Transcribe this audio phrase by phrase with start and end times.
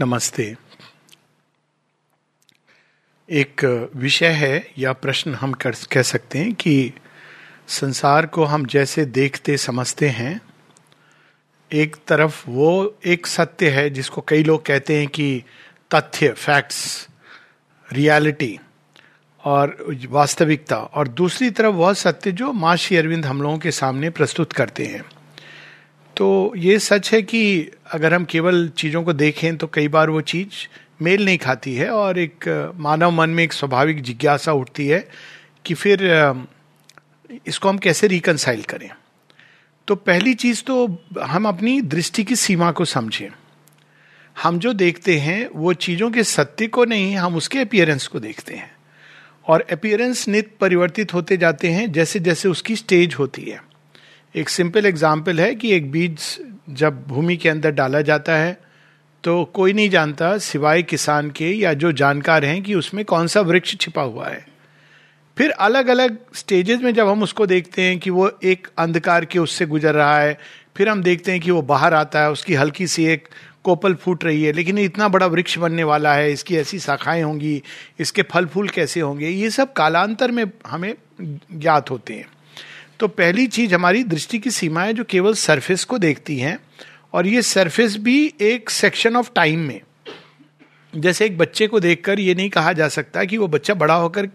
[0.00, 0.56] नमस्ते।
[3.30, 3.64] एक
[3.96, 6.92] विषय है या प्रश्न हम कर कह सकते हैं कि
[7.68, 10.40] संसार को हम जैसे देखते, समझते हैं,
[11.72, 15.42] एक तरफ़ वो एक सत्य है जिसको कई लोग कहते हैं कि
[15.94, 17.08] तथ्य फैक्ट्स
[17.92, 18.58] रियलिटी
[19.44, 24.10] और वास्तविकता और दूसरी तरफ़ वह सत्य जो माँ श्री अरविंद हम लोगों के सामने
[24.10, 25.04] प्रस्तुत करते हैं।
[26.16, 30.20] तो ये सच है कि अगर हम केवल चीज़ों को देखें तो कई बार वो
[30.20, 30.68] चीज़
[31.02, 35.08] मेल नहीं खाती है और एक मानव मन में एक स्वाभाविक जिज्ञासा उठती है
[35.64, 36.04] कि फिर
[37.46, 38.90] इसको हम कैसे रिकनसाइल करें।
[39.88, 40.86] तो पहली चीज़ तो
[41.22, 43.28] हम अपनी दृष्टि की सीमा को समझें।
[44.42, 48.54] हम जो देखते हैं वो चीज़ों के सत्य को नहीं, हम उसके अपियरेंस को देखते
[48.54, 48.72] हैं।
[49.46, 53.73] और अपियरेंस नित परिवर्तित होते जाते हैं जैसे जैसे उसकी स्टेज होती है।
[54.34, 56.20] एक सिंपल एग्ज़ाम्पल है कि एक बीज
[56.70, 58.58] जब भूमि के अंदर डाला जाता है
[59.24, 63.40] तो कोई नहीं जानता सिवाय किसान के या जो जानकार हैं कि उसमें कौन सा
[63.40, 64.44] वृक्ष छिपा हुआ है।
[65.36, 69.38] फिर अलग अलग स्टेजेस में जब हम उसको देखते हैं कि वो एक अंधकार के
[69.38, 70.38] उससे गुजर रहा है,
[70.76, 73.28] फिर हम देखते हैं कि वो बाहर आता है, उसकी हल्की सी एक
[73.64, 77.62] कोपल फूट रही है, लेकिन इतना बड़ा वृक्ष बनने वाला है, इसकी ऐसी शाखाएँ होंगी,
[78.00, 82.26] इसके फल फूल कैसे होंगे, ये सब कालांतर में हमें ज्ञात होते हैं।
[83.04, 86.58] तो पहली चीज़ हमारी दृष्टि की सीमा है जो केवल सरफेस को देखती है
[87.12, 89.80] और ये सरफेस भी एक सेक्शन ऑफ़ टाइम में।
[90.94, 94.26] जैसे एक बच्चे को देखकर ये नहीं कहा जा सकता कि वो बच्चा बड़ा होकर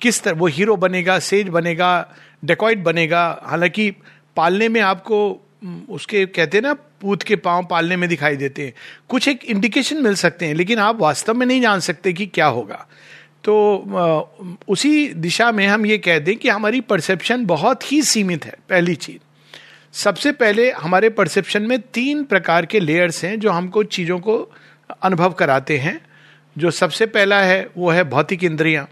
[0.00, 3.90] किस तरह, वो हीरो बनेगा सेज बनेगा डेकॉइट बनेगा। हालाँकि
[4.36, 5.18] पालने में आपको
[5.88, 8.72] उसके कहते हैं ना, पूत के पाँव पालने में दिखाई देते हैं।
[9.08, 12.46] कुछ एक इंडिकेशन मिल सकते हैं, लेकिन आप वास्तव में नहीं जान सकते कि क्या
[12.46, 12.86] होगा।
[13.44, 18.54] तो उसी दिशा में हम ये कह दें कि हमारी परसेप्शन बहुत ही सीमित है
[18.70, 19.18] पहली चीज़।
[19.92, 24.36] सबसे पहले हमारे परसेप्शन में तीन प्रकार के लेयर्स हैं जो हमको चीज़ों को
[25.02, 26.00] अनुभव कराते हैं।
[26.56, 28.88] जो सबसे पहला है वो है भौतिक इंद्रियाँ।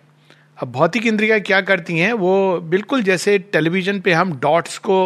[0.58, 4.96] अब भौतिक इंद्रियाँ क्या करती हैं वो बिल्कुल जैसे टेलीविज़न पे हम डॉट्स को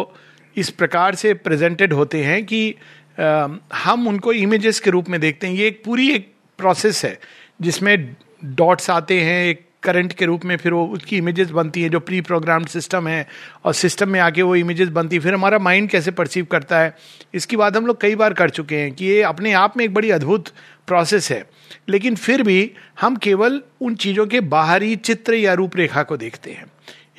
[0.55, 2.75] इस प्रकार से प्रेजेंटेड होते हैं कि
[3.19, 7.19] आ, हम उनको इमेजेस के रूप में देखते हैं। ये एक पूरी एक प्रोसेस है
[7.61, 8.15] जिसमें
[8.45, 11.99] डॉट्स आते हैं, एक करंट के रूप में, फिर वो उसकी इमेजेस बनती हैं, जो
[11.99, 13.27] प्री प्रोग्राम सिस्टम है,
[13.65, 16.95] और सिस्टम में आके वो इमेजेस बनती है। फिर हमारा माइंड कैसे परसीव करता है?
[17.33, 19.93] इसकी बात हम लोग कई बार कर चुके हैं कि ये अपने आप में एक
[19.93, 20.47] बड़ी अद्भुत
[20.87, 21.49] प्रोसेस है।
[21.89, 22.71] लेकिन फिर भी
[23.01, 26.65] हम केवल उन चीज़ों के बाहरी चित्र या रूपरेखा को देखते हैं।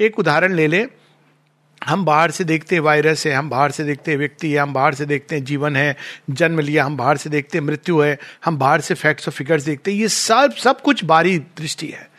[0.01, 0.89] एक उदाहरण ले लें।
[1.87, 4.73] हम बाहर से देखते हैं वायरस है, हम बाहर से देखते हैं व्यक्ति है, हम
[4.73, 5.97] बाहर से देखते हैं जीवन है,
[6.31, 9.63] जन्म लिया, हम बाहर से देखते हैं मृत्यु है, हम बाहर से फैक्ट्स और फिगर्स
[9.63, 12.11] देखते हैं। ये सब सब कुछ बाहरी दृष्टि है।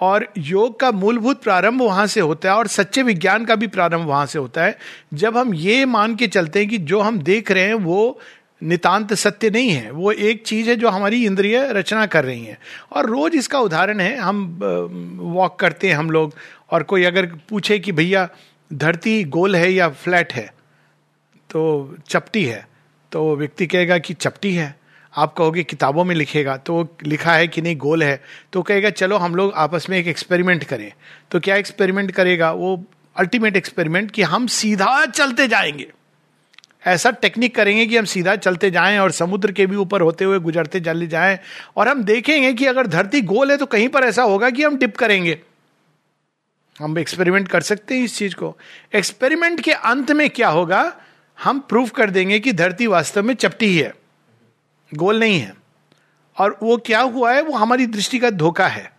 [0.00, 4.06] और योग का मूलभूत प्रारंभ वहाँ से होता है और सच्चे विज्ञान का भी प्रारंभ
[4.06, 4.78] वहाँ से होता है।
[5.14, 8.20] जब हम ये मान के चलते हैं कि जो हम देख रहे हैं वो
[8.62, 12.58] नितांत सत्य नहीं है, वो एक चीज़ है जो हमारी इंद्रिय रचना कर रही है।
[12.92, 14.58] और रोज इसका उदाहरण है, हम
[15.20, 16.34] वॉक करते हैं हम लोग,
[16.70, 18.28] और कोई अगर पूछे कि भैया
[18.70, 20.46] धरती गोल है या फ्लैट है
[21.50, 22.66] तो चपटी है
[23.12, 24.74] तो व्यक्ति कहेगा कि चपटी है।
[25.14, 28.20] आप कहोगे किताबों में लिखेगा तो लिखा है कि नहीं, गोल है।
[28.52, 30.92] तो कहेगा, चलो, हम लोग आपस में एक एक्सपेरिमेंट करें।
[31.30, 32.50] तो क्या एक्सपेरिमेंट करेगा?
[32.52, 32.84] वो
[33.16, 35.90] अल्टीमेट एक्सपेरिमेंट कि हम सीधा चलते जाएँगे।
[36.86, 40.38] ऐसा टेक्निक करेंगे कि हम सीधा चलते जाएँ और समुद्र के भी ऊपर होते हुए
[40.38, 41.38] गुजरते चले जाएँ,
[41.76, 44.78] और हम देखेंगे कि अगर धरती गोल है तो कहीं पर ऐसा होगा कि हम
[44.78, 45.38] डिप करेंगे।
[46.80, 48.56] हम एक्सपेरिमेंट कर सकते हैं इस चीज़ को।
[48.94, 50.92] एक्सपेरिमेंट के अंत में क्या होगा?
[51.38, 53.92] हम प्रूव कर देंगे कि धरती वास्तव में चपटी ही है,
[54.92, 55.52] गोल नहीं है।
[56.36, 57.42] और वो क्या हुआ है?
[57.42, 58.90] वो हमारी दृष्टि का धोखा है।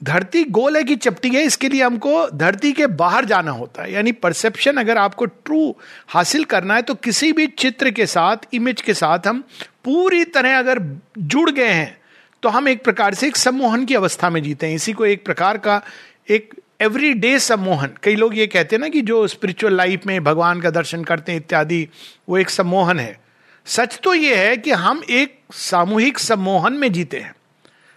[0.00, 3.92] धरती गोल है कि चपटी है, इसके लिए हमको धरती के बाहर जाना होता है।
[3.92, 5.74] यानी परसेप्शन अगर आपको ट्रू
[6.08, 9.40] हासिल करना है तो किसी भी चित्र के साथ इमेज के साथ हम
[9.84, 10.80] पूरी तरह अगर
[11.18, 12.00] जुड़ गए हैं
[12.42, 15.24] तो हम एक प्रकार से एक सम्मोहन की अवस्था में जीते हैं। इसी को एक
[15.24, 15.80] प्रकार का
[16.28, 20.22] एक एवरी डे सम्मोहन कई लोग ये कहते हैं ना कि जो स्पिरिचुअल लाइफ में
[20.24, 21.86] भगवान का दर्शन करते हैं इत्यादि
[22.28, 23.18] वो एक सम्मोहन है
[23.66, 27.34] सच तो ये है कि हम एक सामूहिक सम्मोहन में जीते हैं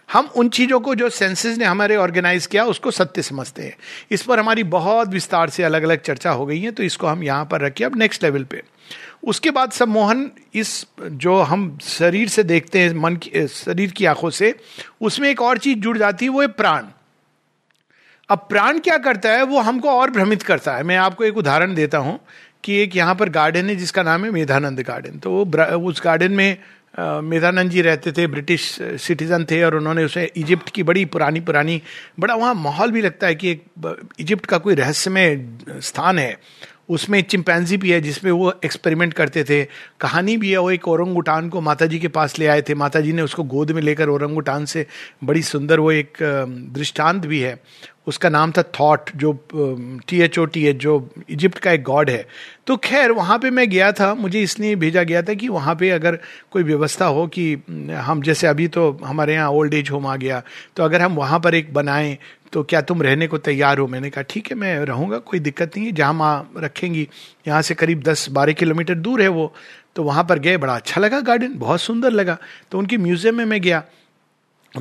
[0.08, 3.76] हम उन चीज़ों को जो सेंसेस ने हमारे ऑर्गेनाइज किया उसको सत्य समझते हैं
[4.10, 7.22] इस पर हमारी बहुत विस्तार से अलग अलग चर्चा हो गई है तो इसको हम
[7.22, 8.62] यहाँ पर रखिए अब नेक्स्ट लेवल पे
[9.24, 14.30] उसके बाद सम्मोहन इस जो हम शरीर से देखते हैं मन की शरीर की आँखों
[14.30, 14.54] से
[15.00, 16.84] उसमें एक और चीज़ जुड़ जाती है वो है प्राण
[18.30, 21.74] अब प्राण क्या करता है, वो हमको और भ्रमित करता है। मैं आपको एक उदाहरण
[21.74, 22.18] देता हूँ
[22.64, 26.32] कि एक यहाँ पर गार्डन है जिसका नाम है मेधानंद गार्डन। तो वो उस गार्डन
[26.32, 26.56] में
[26.98, 31.80] मेधानंद जी रहते थे, ब्रिटिश सिटीजन थे और उन्होंने उसे इजिप्ट की बड़ी पुरानी पुरानी,
[32.20, 33.62] बड़ा वहाँ माहौल भी लगता है कि एक
[34.20, 35.36] इजिप्ट का कोई रहस्यमय
[35.80, 36.36] स्थान है।
[36.88, 39.62] उसमें चिंपैंजी भी है जिसमें वो एक्सपेरिमेंट करते थे।
[40.00, 42.74] कहानी भी है, वो एक औरंग उठान को माता जी के पास ले आए थे।
[42.74, 44.86] माता जी ने उसको गोद में लेकर औरंग उठान से
[45.24, 47.58] बड़ी सुंदर वो एक दृष्टांत भी है।
[48.06, 49.32] उसका नाम था थॉट, जो
[50.08, 52.26] T H O T H जो इजिप्ट का एक गॉड है।
[52.66, 55.90] तो खैर, वहाँ पे मैं गया था, मुझे इसलिए भेजा गया था कि वहाँ पे
[55.90, 56.18] अगर
[56.52, 57.52] कोई व्यवस्था हो कि
[57.98, 60.42] हम जैसे अभी तो हमारे यहाँ ओल्ड एज होम आ गया
[60.76, 62.16] तो अगर हम वहाँ पर एक बनाएँ
[62.52, 63.86] तो क्या तुम रहने को तैयार हो?
[63.86, 67.08] मैंने कहा, ठीक है, मैं रहूँगा, कोई दिक्कत नहीं है, जहाँ माँ रखेंगी,
[67.48, 69.52] यहाँ से करीब दस बारह किलोमीटर दूर है वो।
[69.96, 72.36] तो वहाँ पर गए, बड़ा अच्छा लगा गार्डन, बहुत सुंदर लगा।
[72.70, 73.82] तो उनकी म्यूज़ियम में मैं गया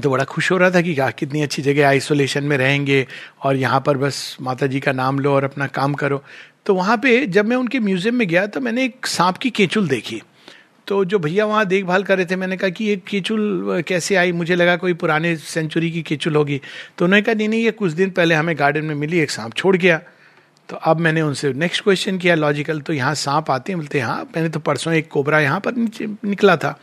[0.02, 3.06] तो बड़ा खुश हो रहा था कि कितनी अच्छी जगह आइसोलेशन में रहेंगे
[3.44, 6.24] और यहाँ पर बस माता जी का नाम लो और अपना काम करो।
[6.66, 9.88] तो वहाँ पे जब मैं उनके म्यूज़ियम में गया तो मैंने एक सांप की केचुल
[9.88, 10.22] देखी।
[10.88, 14.32] तो जो भैया वहाँ देखभाल कर रहे थे, मैंने कहा कि ये केचुल कैसे आई?
[14.32, 16.60] मुझे लगा कोई पुराने सेंचुरी की केचुल होगी।
[16.98, 19.54] तो उन्होंने कहा, नहीं नहीं, ये कुछ दिन पहले हमें गार्डन में मिली, एक सांप
[19.54, 19.98] छोड़ गया।
[20.70, 24.22] तो अब मैंने उनसे नेक्स्ट क्वेश्चन किया लॉजिकल तो यहाँ सांप आते हैं, बोलते हाँ
[24.36, 25.74] मैंने तो परसों एक कोबरा यहाँ पर
[26.26, 26.80] निकला था।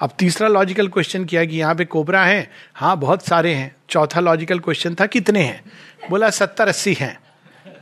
[0.00, 2.50] अब तीसरा लॉजिकल क्वेश्चन किया कि यहाँ पे कोबरा है?
[2.74, 5.64] हाँ बहुत सारे हैं। चौथा लॉजिकल क्वेश्चन था, कितने हैं?
[6.10, 7.18] बोला, सत्तर अस्सी हैं।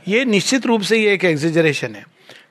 [0.07, 2.05] ये निश्चित रूप से ये एक एग्जिजरेशन है।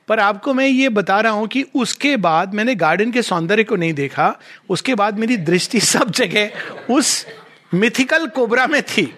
[0.07, 3.75] पर आपको मैं ये बता रहा हूँ कि उसके बाद मैंने गार्डन के सौंदर्य को
[3.75, 4.35] नहीं देखा।
[4.69, 6.49] उसके बाद मेरी दृष्टि सब जगह
[6.93, 7.27] उस
[7.73, 9.15] मिथिकल कोबरा में थी।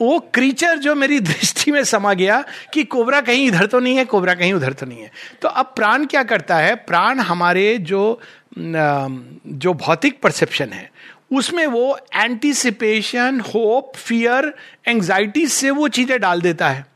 [0.00, 4.04] वो क्रीचर जो मेरी दृष्टि में समा गया कि कोबरा कहीं इधर तो नहीं है,
[4.04, 5.10] कोबरा कहीं उधर तो नहीं है।
[5.42, 6.74] तो अब प्राण क्या करता है?
[6.74, 8.20] प्राण हमारे जो
[8.58, 10.90] जो भौतिक परसेप्शन है,
[11.32, 14.54] उसमें वो एंटीसिपेशन होप फियर
[14.88, 16.86] एंजाइटी से वो चीज़ें डाल देता है।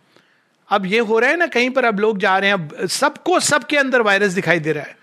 [0.69, 3.41] अब ये हो रहा है ना, कहीं पर अब लोग जा रहे हैं, अब सबको
[3.41, 4.97] सबके अंदर वायरस दिखाई दे रहा है।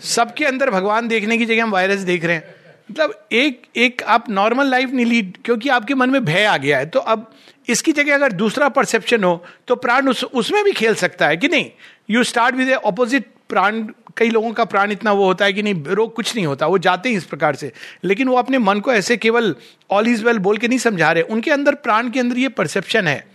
[0.00, 4.30] सबके अंदर भगवान देखने की जगह हम वायरस देख रहे हैं। मतलब एक एक आप
[4.30, 7.30] नॉर्मल लाइफ नहीं लीड क्योंकि आपके मन में भय आ गया है तो अब
[7.68, 11.48] इसकी जगह अगर दूसरा परसेप्शन हो तो प्राण उस, उसमें भी खेल सकता है कि
[11.48, 11.70] नहीं?
[12.10, 13.86] यू स्टार्ट विद ऑपोजिट प्राण
[14.16, 16.78] कई लोगों का प्राण इतना वो होता है कि नहीं रोग कुछ नहीं होता वो
[16.78, 17.72] जाते हैं इस प्रकार से।
[18.04, 19.54] लेकिन वो अपने मन को ऐसे केवल
[19.90, 23.08] ऑल इज़ वेल बोल के नहीं समझा रहे उनके अंदर प्राण के अंदर ये परसेप्शन
[23.08, 23.26] है।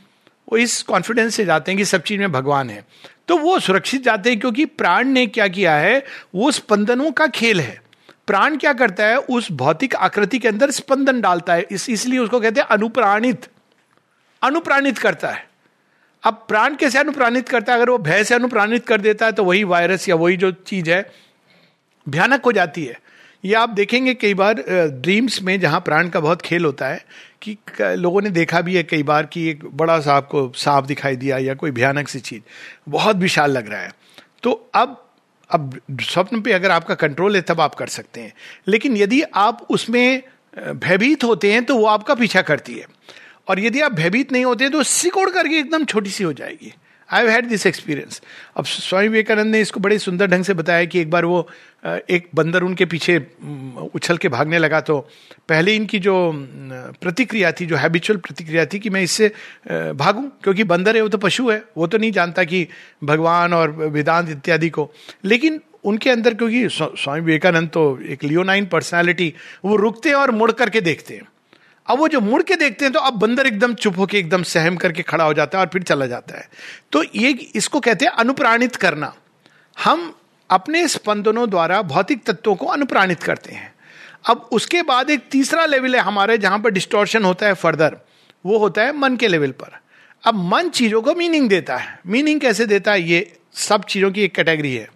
[0.52, 2.86] वो इस कॉन्फिडेंस से जाते हैं कि सब चीज़ में भगवान है।
[3.28, 6.04] तो वो सुरक्षित जाते हैं क्योंकि प्राण ने क्या किया है
[6.36, 7.87] वो स्पंदनों का खेल है।
[8.27, 9.18] प्राण क्या करता है?
[9.18, 13.47] उस भौतिक आकृति के अंदर स्पंदन डालता है। इस, इसलिए उसको कहते हैं अनुप्राणित।
[14.44, 15.47] अनुप्राणित करता है।
[16.24, 17.79] अब प्राण कैसे अनुप्राणित करता है?
[17.79, 20.91] अगर वो भय से अनुप्राणित कर देता है तो वही वायरस या वही जो चीज़
[20.91, 21.12] है,
[22.09, 23.00] भयानक हो जाती है।
[23.45, 27.06] ये आप देखेंगे कई बार ड्रीम्स में जहाँ प्राण का बहुत खेल होता है
[27.41, 31.15] कि, लोगों ने देखा भी है कई बार कि एक बड़ा सा आपको सांप दिखाई
[31.15, 32.41] दिया या कोई भयानक सी चीज़।
[32.89, 33.91] बहुत विशाल लग रहा है।
[34.44, 35.06] तो अब
[35.50, 38.34] अब स्वप्न पे अगर आपका कंट्रोल है, तब आप कर सकते हैं।
[38.68, 40.24] लेकिन यदि आप उसमें
[40.58, 42.86] भयभीत होते हैं तो वो आपका पीछा करती है।
[43.48, 46.74] और यदि आप भयभीत नहीं होते तो सिकोड़ करके एकदम छोटी सी हो जाएगी।
[47.09, 48.21] आई हैड दिस एक्सपीरियंस
[48.57, 51.48] अब स्वामी विवेकानंद ने इसको बड़े सुंदर ढंग से बताया कि एक बार वो
[51.86, 53.18] एक बंदर उनके पीछे
[53.95, 54.98] उछल के भागने लगा तो
[55.50, 56.15] पहले इनकी जो
[57.01, 59.27] प्रतिक्रिया थी, जो हैबिचुअल प्रतिक्रिया थी कि मैं इससे
[59.69, 62.68] भागूं, क्योंकि बंदर है, वो तो पशु है, वो तो नहीं जानता कि
[63.04, 64.89] भगवान और वेदांत इत्यादि को।
[65.25, 69.33] लेकिन उनके अंदर क्योंकि स्वामी विवेकानंद तो एक लियोनाइन पर्सनैलिटी
[69.65, 71.27] वो रुकते हैं और मुड़ करके देखते हैं।
[71.88, 74.75] अब वो जो मुड़ के देखते हैं तो अब बंदर एकदम चुप होकर एकदम सहम
[74.75, 76.48] करके खड़ा हो जाता है और फिर चला जाता है।
[76.92, 79.13] तो ये इसको कहते हैं अनुप्राणित करना।
[79.78, 80.13] हम
[80.50, 83.74] अपने स्पंदनों द्वारा भौतिक तत्वों को अनुप्राणित करते हैं।
[84.30, 87.98] अब उसके बाद एक तीसरा लेवल है हमारे जहाँ पर डिस्टोर्शन होता है फर्दर
[88.46, 89.79] वो होता है मन के लेवल पर।
[90.24, 93.01] अब मन चीज़ों को मीनिंग देता है। मीनिंग कैसे देता है?
[93.01, 94.89] ये सब चीज़ों की एक कैटेगरी है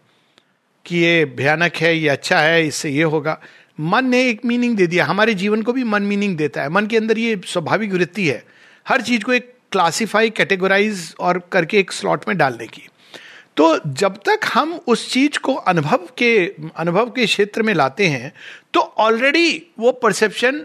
[0.86, 3.40] कि ये भयानक है, ये अच्छा है, इससे ये होगा।
[3.80, 6.88] मन ने एक मीनिंग दे दिया, हमारे जीवन को भी मन मीनिंग देता है। मन
[6.88, 8.44] के अंदर ये स्वाभाविक वृत्ति है।
[8.88, 12.88] हर चीज़ को एक क्लासिफाई कैटेगराइज और करके एक स्लॉट में डालने की।
[13.58, 18.32] तो जब तक हम उस चीज़ को अनुभव के अनुभव के क्षेत्र में लाते हैं
[18.74, 20.62] तो ऑलरेडी वो परसेप्शन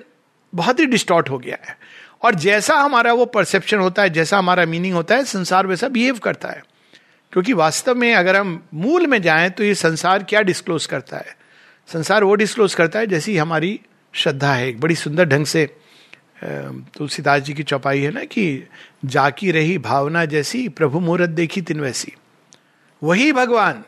[0.54, 1.76] बहुत ही डिस्टॉर्ट हो गया है।
[2.22, 6.18] और जैसा हमारा वो परसेप्शन होता है, जैसा हमारा मीनिंग होता है, संसार वैसा बिहेव
[6.18, 6.62] करता है।
[7.32, 11.45] क्योंकि वास्तव में अगर हम मूल में जाएँ तो ये संसार क्या डिस्क्लोज करता है?
[11.86, 13.80] संसार वो डिस्क्लोज करता है जैसी हमारी
[14.12, 15.76] श्रद्धा है। एक बड़ी सुंदर ढंग से
[16.98, 18.68] तुलसीदास जी की चौपाई है ना कि
[19.04, 22.14] जाकी रही भावना जैसी, प्रभु मुहूर्त देखी तिन वैसी।
[23.02, 23.84] वही भगवान।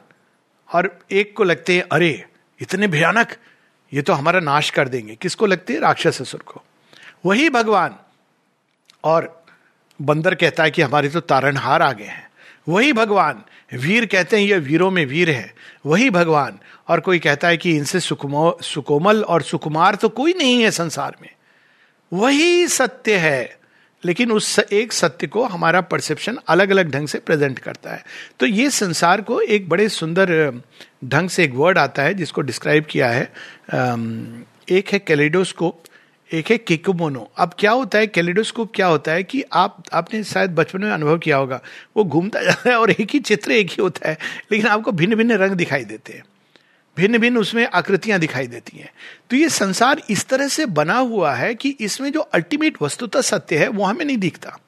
[0.74, 2.24] और एक को लगते हैं, अरे,
[2.60, 3.36] इतने भयानक,
[3.92, 5.80] ये तो हमारा नाश कर देंगे। किसको लगते हैं?
[5.80, 6.62] राक्षस असुर को।
[7.26, 7.96] वही भगवान।
[9.04, 9.46] और
[10.02, 12.27] बंदर कहता है कि हमारे तो तारणहार आ गए हैं।
[12.68, 13.42] वही भगवान।
[13.74, 15.54] वीर कहते हैं, ये वीरों में वीर है।
[15.86, 16.58] वही भगवान।
[16.88, 21.16] और कोई कहता है कि इनसे सुकुमो, सुकोमल और सुकुमार तो कोई नहीं है संसार
[21.22, 21.30] में।
[22.12, 23.58] वही सत्य है।
[24.04, 28.04] लेकिन उस एक सत्य को हमारा परसेप्शन अलग अलग ढंग से प्रेजेंट करता है।
[28.40, 30.54] तो ये संसार को एक बड़े सुंदर,
[31.04, 33.32] ढंग से एक वर्ड आता है, जिसको डिस्क्राइब किया है।
[34.68, 35.82] एक है कैलिडोस्कोप
[36.32, 40.50] एक है किकुमोनो। अब क्या होता है, कैलिडोस्कोप क्या होता है कि आप, आपने शायद
[40.50, 41.60] बचपन में अनुभव किया होगा,
[41.96, 44.18] वो घूमता जाता है और एक ही चित्र एक ही होता है,
[44.52, 46.24] लेकिन आपको भिन्न भिन्न रंग दिखाई देते हैं।
[46.96, 48.90] भिन्न भिन्न उसमें आकृतियाँ दिखाई देती हैं।
[49.30, 53.56] तो ये संसार इस तरह से बना हुआ है कि इसमें जो अल्टीमेट वस्तुतः सत्य
[53.56, 54.58] है, वो हमें नहीं दिखता।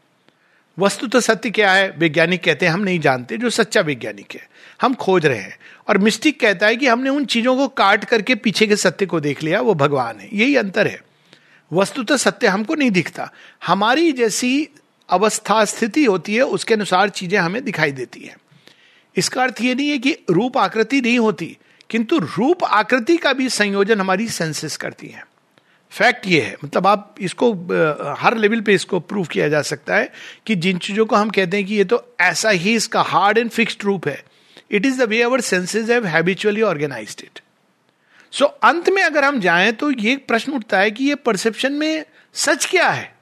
[0.78, 1.94] वस्तुतः सत्य क्या है?
[1.98, 4.48] वैज्ञानिक कहते हैं, हम नहीं जानते, जो सच्चा वैज्ञानिक है।
[4.82, 8.34] हम खोज रहे हैं। और मिस्टिक कहता है कि हमने उन चीज़ों को काट करके
[8.34, 11.09] पीछे के सत्य को देख लिया, वो भगवान है। यही अंतर है।
[11.70, 13.30] वस्तुतः सत्य हमको नहीं दिखता।
[13.66, 14.68] हमारी जैसी
[15.08, 18.36] अवस्था स्थिति होती है, उसके अनुसार चीज़ें हमें दिखाई देती है।
[19.16, 21.56] इसका अर्थ ये नहीं है कि रूप आकृति नहीं होती,
[21.90, 25.24] किंतु रूप आकृति का भी संयोजन हमारी सेंसेस करती है।
[25.92, 27.52] फैक्ट ये है। मतलब आप इसको,
[28.18, 30.10] हर लेवल पे इसको प्रूव किया जा सकता है
[30.46, 33.50] कि जिन चीज़ों को हम कहते हैं कि ये तो ऐसा ही इसका हार्ड एंड
[33.50, 34.22] फिक्स्ड रूप है।
[34.70, 37.40] It is the way our senses have habitually organize it
[38.32, 41.72] so so, अंत में अगर हम जाएँ तो ये प्रश्न उठता है कि ये परसेप्शन
[41.72, 43.14] में सच क्या है?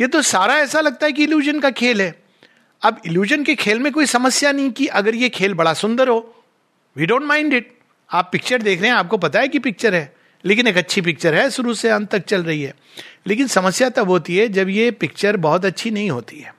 [0.00, 2.22] ये तो सारा ऐसा लगता है कि इल्यूजन का खेल है।
[2.82, 6.44] अब इल्यूजन के खेल में कोई समस्या नहीं कि अगर ये खेल बड़ा सुंदर हो
[6.96, 7.78] वी डोंट माइंड इट
[8.10, 11.34] आप पिक्चर देख रहे हैं आपको पता है कि पिक्चर है लेकिन एक अच्छी पिक्चर
[11.34, 12.74] है शुरू से अंत तक चल रही है।
[13.26, 16.54] लेकिन समस्या तब होती है जब ये पिक्चर बहुत अच्छी नहीं होती है।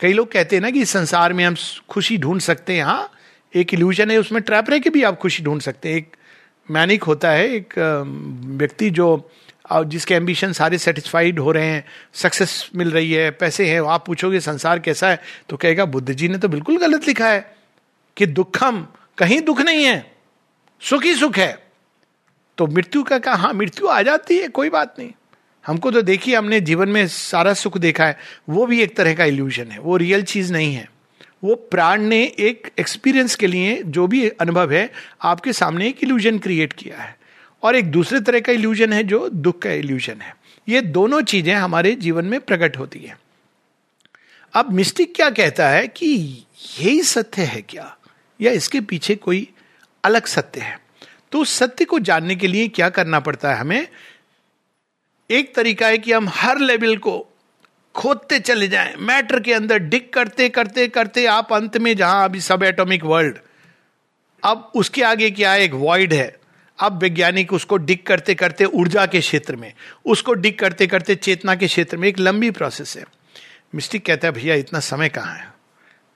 [0.00, 1.56] कई लोग कहते हैं ना कि इस संसार में हम
[1.88, 3.12] खुशी ढूंढ सकते हैं हाँ
[3.54, 6.16] एक इल्यूजन है उसमें ट्रैप रह के भी आप खुशी ढूंढ सकते हैं एक
[6.68, 7.74] मैनिक होता है एक
[8.58, 9.30] व्यक्ति जो
[9.72, 14.40] जिसके एम्बिशन सारे सेटिस्फाइड हो रहे हैं सक्सेस मिल रही है, पैसे हैं, आप पूछोगे
[14.40, 17.56] संसार कैसा है तो कहेगा, बुद्ध जी ने तो बिल्कुल गलत लिखा है
[18.16, 18.86] कि दुखम,
[19.18, 20.12] कहीं दुख नहीं है,
[20.82, 21.56] सुख ही सुख है।
[22.58, 25.10] तो मृत्यु का कहा हाँ मृत्यु आ जाती है, कोई बात नहीं।
[25.64, 28.18] हमको तो देखिए, हमने जीवन में सारा सुख देखा है,
[28.48, 30.88] वो भी एक तरह का इल्यूजन है, वो रियल चीज़ नहीं है।
[31.44, 36.38] वो प्राण ने एक एक्सपीरियंस के लिए जो भी अनुभव है, आपके सामने एक इल्यूजन
[36.38, 37.18] क्रिएट किया है।
[37.62, 40.36] और एक दूसरे तरह का इल्यूजन है जो दुख का इल्यूजन है।
[40.68, 43.18] ये दोनों चीज़ें हमारे जीवन में प्रकट होती है।
[44.54, 46.06] अब मिस्टिक क्या कहता है कि
[46.80, 47.96] यही सत्य है क्या?
[48.40, 49.48] या इसके पीछे कोई
[50.04, 50.80] अलग सत्य है?
[51.32, 53.88] तो उस सत्य को जानने के लिए क्या करना पड़ता है हमें?
[55.30, 57.26] एक तरीका है कि हम हर लेवल को
[57.96, 62.40] खोदते चले जाएँ। मैटर के अंदर डिक करते करते करते आप अंत में जहाँ अभी
[62.40, 63.38] सब एटॉमिक वर्ल्ड,
[64.42, 66.34] अब उसके आगे क्या एक वॉइड है।
[66.78, 69.72] अब वैज्ञानिक उसको डिक करते करते ऊर्जा के क्षेत्र में,
[70.04, 73.04] उसको डिक करते करते चेतना के क्षेत्र में एक लंबी प्रोसेस है।
[73.74, 75.48] मिस्टिक कहता है, भैया, इतना समय कहाँ है?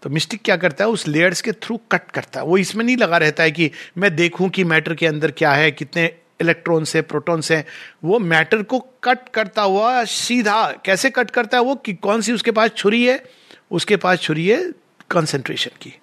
[0.02, 2.96] तो मिस्टिक क्या करता है, उस लेयर्स के थ्रू कट करता है। वो इसमें नहीं
[2.96, 6.06] लगा रहता है कि मैं देखूँ कि मैटर के अंदर क्या है, कितने
[6.40, 7.64] इलेक्ट्रॉन्स है प्रोटॉन्स है
[8.04, 12.32] वो मैटर को कट करता हुआ सीधा, कैसे कट करता है वो कि कौन सी
[12.32, 13.22] उसके पास छुरी है?
[13.70, 14.62] उसके पास छुरी है
[15.10, 15.94] कंसेंट्रेशन की।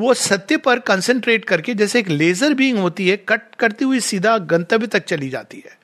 [0.00, 4.36] वो सत्य पर कंसेंट्रेट करके, जैसे एक लेजर बीइंग होती है, कट करती हुई सीधा
[4.38, 5.78] गंतव्य तक चली जाती है।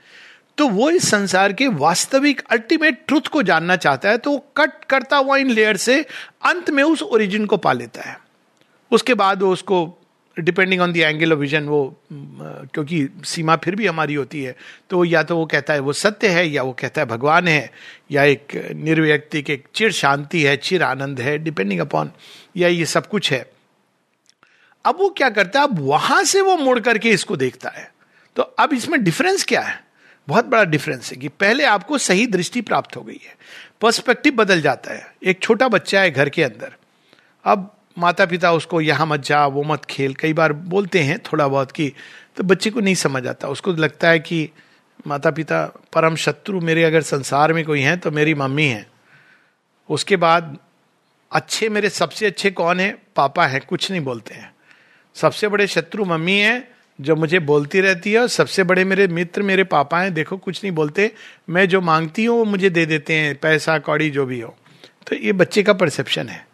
[0.59, 4.85] तो वो इस संसार के वास्तविक अल्टीमेट ट्रुथ को जानना चाहता है तो वो कट
[4.85, 6.01] करता हुआ इन लेयर से
[6.45, 8.17] अंत में उस ओरिजिन को पा लेता है।
[8.91, 9.97] उसके बाद वो उसको
[10.41, 14.57] depending on the angle of vision वो क्योंकि सीमा फिर भी हमारी होती है
[14.91, 17.71] तो या तो वो कहता है, वो सत्य है, या वो कहता है, भगवान है,
[18.11, 22.11] या एक निर्व्यक्तिक एक चिर शांति है, चिर आनंद है डिपेंडिंग अपॉन
[22.57, 23.51] या ये सब कुछ है।
[24.85, 27.93] अब वो क्या करता है, अब वहाँ से वो मुड़ करके इसको देखता है।
[28.37, 29.85] तो अब इसमें डिफरेंस क्या है?
[30.29, 33.37] बहुत बड़ा डिफरेंस है कि पहले आपको सही दृष्टि प्राप्त हो गई है।
[33.81, 36.73] पर्सपेक्टिव बदल जाता है। एक छोटा बच्चा है घर के अंदर।
[37.45, 41.49] अब माता पिता उसको, यहाँ मत जा, वो मत खेल। कई बार बोलते हैं थोड़ा
[41.49, 41.93] बहुत कि
[42.37, 44.51] तो बच्चे को नहीं समझ आता। उसको लगता है कि
[45.07, 48.87] माता पिता परम शत्रु मेरे अगर संसार में कोई हैं तो मेरी मम्मी है।
[49.89, 50.59] उसके बाद,
[51.33, 53.03] अच्छे मेरे सबसे अच्छे कौन है?
[53.17, 54.55] पापा हैं। कुछ नहीं बोलते हैं।
[55.15, 56.69] सबसे बड़े शत्रु मम्मी हैं,
[57.01, 60.65] जो मुझे बोलती रहती है, और सबसे बड़े मेरे मित्र, मेरे पापा हैं। देखो, कुछ
[60.65, 61.13] नहीं बोलते।
[61.49, 64.57] मैं जो मांगती हूँ, वो मुझे दे देते हैं, पैसा, कौड़ी, जो भी हो।
[65.07, 66.50] तो ये बच्चे का परसेप्शन है।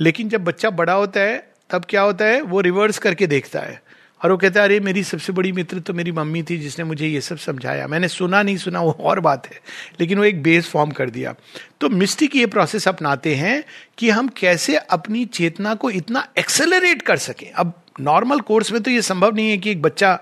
[0.00, 3.82] लेकिन जब बच्चा बड़ा होता है, तब क्या होता है, वो रिवर्स करके देखता है।
[4.24, 7.06] और वो कहता है, अरे, मेरी सबसे बड़ी मित्र तो मेरी मम्मी थी जिसने मुझे
[7.06, 9.60] ये सब समझाया। मैंने सुना नहीं सुना, वो और बात है।
[10.00, 11.34] लेकिन वो एक बेस फॉर्म कर दिया।
[11.80, 13.64] तो मिस्टिक ये प्रोसेस अपनाते हैं
[13.98, 18.90] कि हम कैसे अपनी चेतना को इतना एक्सेलरेट कर सकें। अब नॉर्मल कोर्स में तो
[18.90, 20.20] ये संभव नहीं है कि एक बच्चा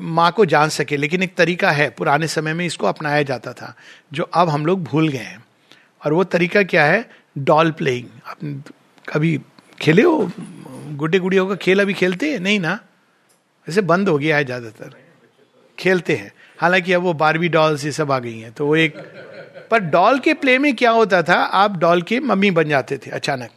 [0.00, 3.74] माँ को जान सके, लेकिन एक तरीका है। पुराने समय में इसको अपनाया जाता था,
[4.12, 5.44] जो अब हम लोग भूल गए हैं।
[6.04, 7.10] और वो तरीका क्या है?
[7.38, 8.06] डॉल प्लेइंग
[9.10, 9.38] कभी
[9.80, 10.30] खेले हो?
[10.96, 12.40] गुड्डे गुड़ियों का खेल अभी खेलते हैं?
[12.40, 12.78] नहीं ना।
[13.66, 14.94] ऐसे बंद हो गया है ज़्यादातर।
[15.78, 18.96] खेलते हैं। हालाँकि अब वो बारबी डॉल्स ये सब आ गई हैं तो वो एक
[19.70, 21.34] पर डॉल के प्ले में क्या होता था?
[21.34, 23.50] आप डॉल के मम्मी बन जाते थे अचानक।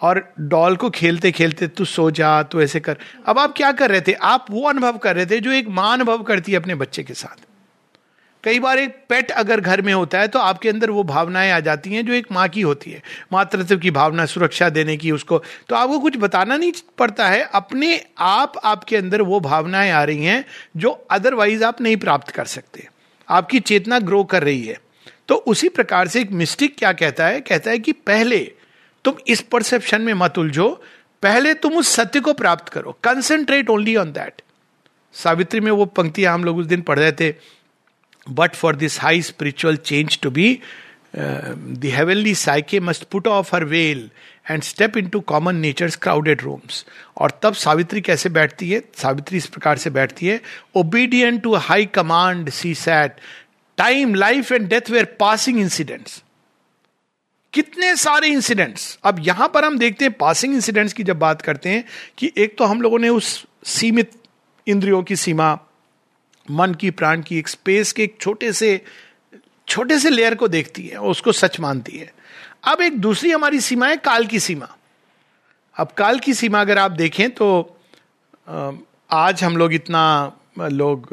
[0.00, 2.96] और डॉल को खेलते खेलते तू सो जा, तू ऐसे कर।
[3.26, 4.12] अब आप क्या कर रहे थे?
[4.12, 7.14] आप वो अनुभव कर रहे थे जो एक माँ अनुभव करती है अपने बच्चे के
[7.14, 7.44] साथ।
[8.46, 11.60] कई बार एक पेट अगर घर में होता है तो आपके अंदर वो भावनाएँ आ
[11.60, 15.42] जाती हैं जो एक माँ की होती है। मातृत्व की भावना सुरक्षा देने की उसको।
[15.68, 20.24] तो आपको कुछ बताना नहीं पड़ता है, अपने आप आपके अंदर वो भावनाएँ आ रही
[20.24, 20.44] हैं,
[20.76, 22.88] जो अदरवाइज़ आप नहीं प्राप्त कर सकते।
[23.28, 24.78] आपकी चेतना ग्रो कर रही है।
[25.28, 27.40] तो उसी प्रकार से एक मिस्टिक क्या कहता है?
[27.40, 28.38] कहता है कि पहले
[29.04, 30.82] तुम इस परसेप्शन में मत उलझो।
[31.22, 34.42] पहले तुम उस सत्य को प्राप्त करो। Concentrate only on that
[35.14, 37.34] Savitri में वो पंक्तियाँ हम लोग उस दिन पढ़ रहे थे।
[38.30, 40.60] But for this high spiritual change to be
[41.84, 44.10] heavenly psyche must put off her veil
[44.50, 48.82] and step into common nature's crowded rooms और तब सावित्री कैसे बैठती है?
[48.96, 50.40] सावित्री इस प्रकार से बैठती है
[50.74, 53.16] obedient to high command she sat
[53.76, 56.22] time life and death were passing incidents
[57.52, 61.68] कितने सारे इंसिडेंट्स अब यहाँ पर हम देखते हैं पासिंग इंसिडेंट्स की जब बात करते
[61.68, 61.84] हैं
[62.18, 64.10] कि एक तो हम लोगों ने उस सीमित
[64.66, 65.58] इंद्रियों की सीमा
[66.50, 68.80] मन की, प्राण की एक स्पेस के एक छोटे से
[69.68, 72.12] छोटे से लेयर को देखती है, उसको सच मानती है।
[72.64, 74.68] अब एक दूसरी हमारी सीमा है काल की सीमा।
[75.76, 77.78] अब काल की सीमा अगर आप देखें तो
[79.10, 81.08] आज हम लोग इतना, लोग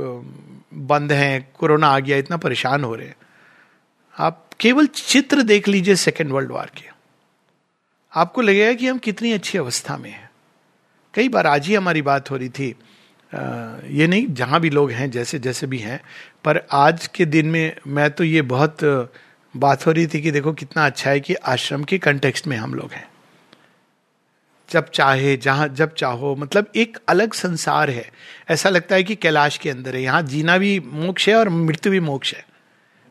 [0.74, 3.16] बंद हैं, कोरोना आ गया, इतना परेशान हो रहे हैं।
[4.16, 6.92] आप केवल चित्र देख लीजिए सेकेंड वर्ल्ड वॉर के।
[8.13, 10.30] आपको लगेगा कि हम कितनी अच्छी अवस्था में हैं।
[11.13, 12.75] कई बार आज ही हमारी बात हो रही थी
[13.90, 16.02] ये नहीं, जहाँ भी लोग हैं, जैसे जैसे भी हैं,
[16.44, 18.78] पर आज के दिन में मैं तो ये बहुत
[19.58, 22.74] बात हो रही थी कि देखो कितना अच्छा है कि आश्रम के कंटेक्स्ट में हम
[22.74, 23.08] लोग हैं।
[24.70, 28.12] जब चाहे, जहाँ, जब चाहो मतलब एक अलग संसार है।
[28.50, 31.92] ऐसा लगता है कि कैलाश के अंदर है, यहाँ जीना भी मोक्ष है और मृत्यु
[31.92, 32.46] भी मोक्ष है।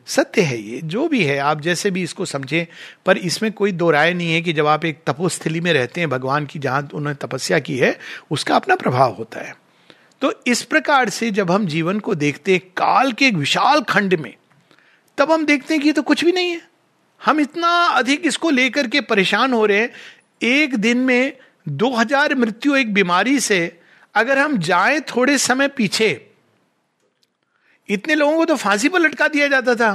[0.05, 2.65] सत्य है ये, जो भी है, आप जैसे भी इसको समझें,
[3.05, 6.09] पर इसमें कोई दो राय नहीं है कि जब आप एक तपोस्थली में रहते हैं,
[6.09, 7.99] भगवान की जहाँ उन्होंने तपस्या की है,
[8.31, 9.62] उसका अपना प्रभाव होता है।
[10.23, 14.13] तो इस प्रकार से जब हम जीवन को देखते हैं काल के एक विशाल खंड
[14.13, 14.33] में,
[15.17, 16.61] तब हम देखते हैं कि ये तो कुछ भी नहीं है।
[17.21, 19.89] हम इतना अधिक इसको लेकर के परेशान हो रहे हैं,
[20.41, 21.33] एक दिन में
[21.69, 23.59] 2000 मृत्यु एक बीमारी से,
[24.15, 26.09] अगर हम जाएँ थोड़े समय पीछे,
[27.89, 29.91] इतने लोगों को तो फांसी पर लटका दिया जाता था।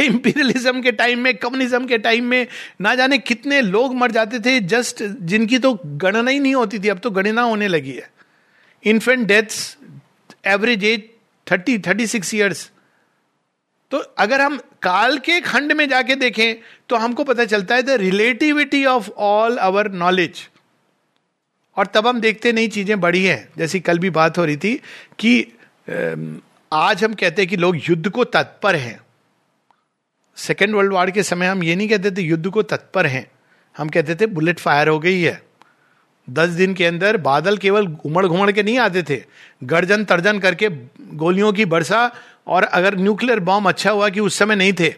[0.00, 2.46] इंपीरियलिज्म के टाइम में कम्युनिज्म के टाइम में,
[2.80, 6.88] ना जाने कितने लोग मर जाते थे जस्ट जिनकी तो गणना ही नहीं होती थी,
[6.88, 8.15] अब तो गणना होने लगी है।
[8.86, 9.76] Infant deaths
[10.46, 11.02] average age
[11.46, 12.70] thirty thirty six years
[13.92, 16.54] तो अगर हम काल के खंड में जाके देखें
[16.88, 20.48] तो हमको पता चलता है the relativity of all our knowledge
[21.76, 24.74] और तब हम देखते नई चीज़ें बड़ी हैं। जैसी कल भी बात हो रही थी
[25.18, 25.40] कि
[26.72, 29.00] आज हम कहते हैं कि लोग युद्ध को तत्पर हैं।
[30.36, 33.26] सेकेंड वर्ल्ड वॉर के समय हम ये नहीं कहते थे युद्ध को तत्पर हैं।
[33.76, 35.40] हम कहते थे बुलेट फायर हो गई है।
[36.28, 39.22] दस दिन के अंदर बादल केवल घुमड़ घुमड़ के नहीं आते थे।
[39.64, 40.68] गर्जन तर्जन करके
[41.14, 42.10] गोलियों की वर्षा
[42.46, 44.88] और अगर न्यूक्लियर बॉम्ब अच्छा हुआ कि उस समय नहीं थे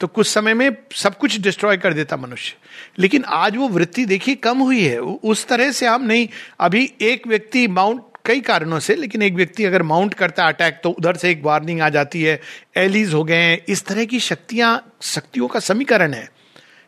[0.00, 2.56] तो कुछ समय में सब कुछ डिस्ट्रॉय कर देता मनुष्य।
[2.98, 6.28] लेकिन आज वो वृत्ति देखिए कम हुई है। उस तरह से हम नहीं,
[6.60, 10.90] अभी एक व्यक्ति माउंट कई कारणों से, लेकिन एक व्यक्ति अगर माउंट करता अटैक तो
[10.90, 12.40] उधर से एक वार्निंग आ जाती है
[12.76, 16.28] एलिज हो गए हैं। इस तरह की शक्तियाँ, शक्तियों का समीकरण है।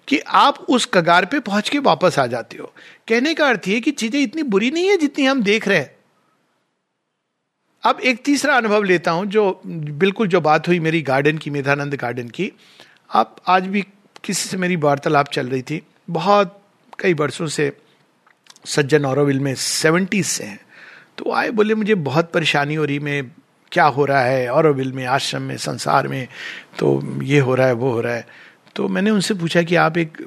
[0.09, 2.73] कि आप उस कगार पे पहुँच के वापस आ जाते हो।
[3.09, 5.97] कहने का अर्थ ये कि चीज़ें इतनी बुरी नहीं है जितनी हम देख रहे हैं।
[7.83, 11.95] अब एक तीसरा अनुभव लेता हूँ, जो बिल्कुल जो बात हुई मेरी गार्डन की, मेधानंद
[11.95, 12.53] गार्डन की।
[13.11, 13.83] आप आज भी
[14.25, 16.62] किसी से मेरी वार्तालाप चल रही थी। बहुत
[16.99, 17.73] कई वर्षों से
[18.64, 20.61] सज्जन औरविल में सेवेंटीज से हैं।
[21.19, 23.31] तो आए बोले, मुझे बहुत परेशानी हो रही, मैं
[23.73, 26.29] क्या हो रहा है औरविल में, आश्रम में, संसार में?
[26.79, 28.46] तो ये हो रहा है, वो हो रहा है।
[28.77, 30.19] तो मैंने उनसे पूछा कि आप एक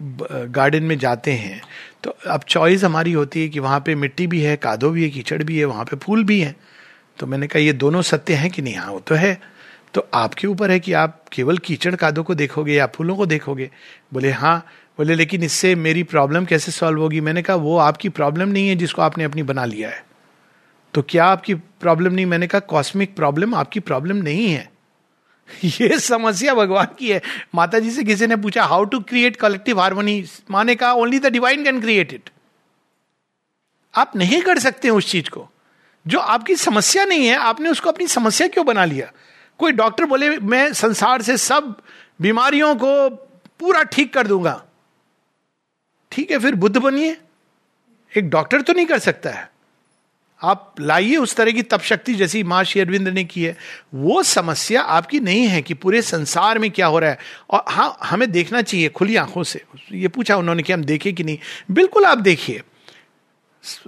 [0.50, 1.62] गार्डन में जाते हैं
[2.04, 5.10] तो अब चॉइस हमारी होती है कि वहाँ पे मिट्टी भी है, कादो भी है,
[5.10, 6.56] कीचड़ भी है, वहाँ पे फूल भी हैं।
[7.20, 8.76] तो मैंने कहा, ये दोनों सत्य हैं कि नहीं?
[8.76, 9.42] हाँ वो तो है।
[9.94, 13.70] तो आपके ऊपर है कि आप केवल कीचड़ कादों को देखोगे या फूलों को देखोगे?
[14.14, 14.66] बोले हाँ।
[14.98, 17.22] बोले, लेकिन इससे मेरी प्रॉब्लम कैसे सॉल्व होगी?
[17.22, 20.04] मैंने कहा, वो आपकी प्रॉब्लम नहीं है जिसको आपने अपनी बना लिया है।
[20.94, 22.26] तो क्या आपकी प्रॉब्लम नहीं?
[22.26, 24.70] मैंने कहा कॉस्मिक प्रॉब्लम आपकी प्रॉब्लम नहीं है।
[25.64, 27.22] ये समस्या भगवान की है।
[27.56, 31.26] माता जी से किसी ने पूछा how to create collective harmony माने कहा only the
[31.26, 32.30] divine can create it
[33.96, 35.50] आप नहीं कर सकते उस चीज़ को।
[36.08, 39.12] जो आपकी समस्या नहीं है, आपने उसको अपनी समस्या क्यों बना लिया?
[39.58, 41.82] कोई डॉक्टर बोले, मैं संसार से सब
[42.22, 43.10] बीमारियों को
[43.60, 44.66] पूरा ठीक कर दूँगा।
[46.12, 47.18] ठीक है, फिर बुद्ध बनिए।
[48.18, 49.52] एक डॉक्टर तो नहीं कर सकता है।
[50.42, 53.58] आप लाइए उस तरह की तप शक्ति जैसी माँ श्री अरविंद ने की है।
[53.94, 57.98] वो समस्या आपकी नहीं है कि पूरे संसार में क्या हो रहा है। और हाँ
[58.04, 61.38] हमें देखना चाहिए खुली आँखों से। ये पूछा उन्होंने कि हम देखे कि नहीं।
[61.72, 62.62] बिल्कुल आप देखिए।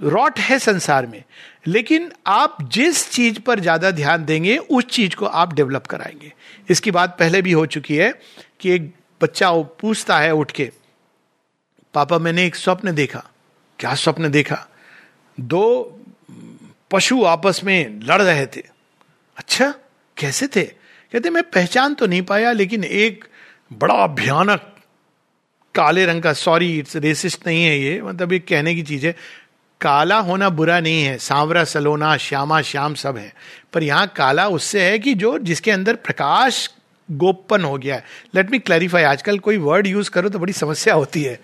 [0.02, 1.24] रॉट है संसार में।
[1.66, 6.32] लेकिन आप जिस चीज़ पर ज़्यादा ध्यान देंगे, उस चीज़ को आप डेवलप कराएँगे।
[6.70, 8.20] इसकी बात पहले भी हो चुकी है
[8.60, 10.70] कि एक बच्चा पूछता है उठ के,
[11.94, 13.24] पापा, मैंने एक स्वप्न देखा।
[13.78, 14.68] क्या स्वप्न देखा?
[15.40, 15.98] दो
[16.92, 18.62] पशु आपस में लड़ रहे थे।
[19.36, 19.74] अच्छा
[20.16, 20.62] कैसे थे?
[21.12, 23.24] कहते, मैं पहचान तो नहीं पाया, लेकिन एक
[23.72, 24.68] बड़ा भयानक
[25.74, 29.16] काले रंग का सॉरी इट्स रेसिस्ट नहीं है ये मतलब एक कहने की चीज़ है,
[29.80, 33.34] काला होना बुरा नहीं है, सांवरा, सलोना, श्यामा, श्याम सब है।
[33.72, 36.70] पर यहाँ काला उससे है कि जो, जिसके अंदर प्रकाश
[37.10, 40.94] गोपन हो गया है। लेट मी क्लैरिफाई आजकल कोई वर्ड यूज़ करो तो बड़ी समस्या
[40.94, 41.40] होती है।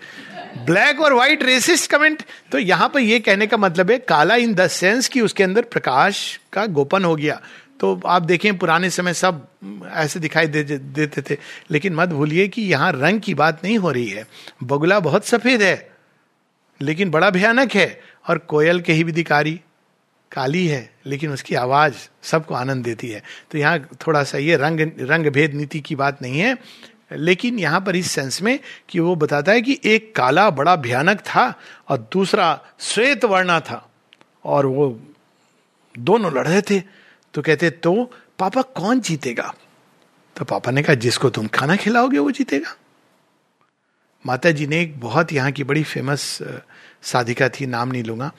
[0.57, 4.53] ब्लैक और व्हाइट रेसिस्ट कमेंट तो यहाँ पर यह कहने का मतलब है काला इन
[4.53, 7.39] द सेंस कि उसके अंदर प्रकाश का गोपन हो गया।
[7.79, 9.47] तो आप देखें पुराने समय सब
[9.93, 11.37] ऐसे दिखाई दे, देते थे।
[11.71, 14.25] लेकिन मत भूलिए कि यहाँ रंग की बात नहीं हो रही है।
[14.63, 15.89] बगुला बहुत सफ़ेद है
[16.81, 19.59] लेकिन बड़ा भयानक है। और कोयल के ही विधिकारी
[20.31, 24.79] काली है लेकिन उसकी आवाज़ सबको आनंद देती है। तो यहाँ थोड़ा सा ये रंग
[25.01, 26.57] रंग भेद नीति की बात नहीं है।
[27.11, 31.19] लेकिन यहाँ पर इस सेंस में कि वो बताता है कि एक काला बड़ा भयानक
[31.19, 31.53] था
[31.89, 33.89] और दूसरा श्वेत वर्णा था
[34.45, 34.99] और वो
[35.99, 36.79] दोनों लड़ रहे थे।
[37.33, 39.53] तो कहते तो पापा कौन जीतेगा?
[40.35, 42.75] तो पापा ने कहा, जिसको तुम खाना खिलाओगे वो जीतेगा।
[44.25, 46.39] माता जी ने एक बहुत यहाँ की बड़ी फ़ेमस
[47.01, 48.31] साधिका थी, नाम नहीं लूँगा।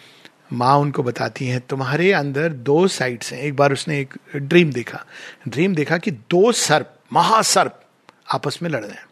[0.53, 5.05] माँ उनको बताती हैं, तुम्हारे अंदर दो साइड्स हैं। एक बार उसने एक ड्रीम देखा।
[5.49, 7.81] ड्रीम देखा कि दो सर्प, महासर्प।
[8.31, 9.07] आपस में लड़ रहे हैं।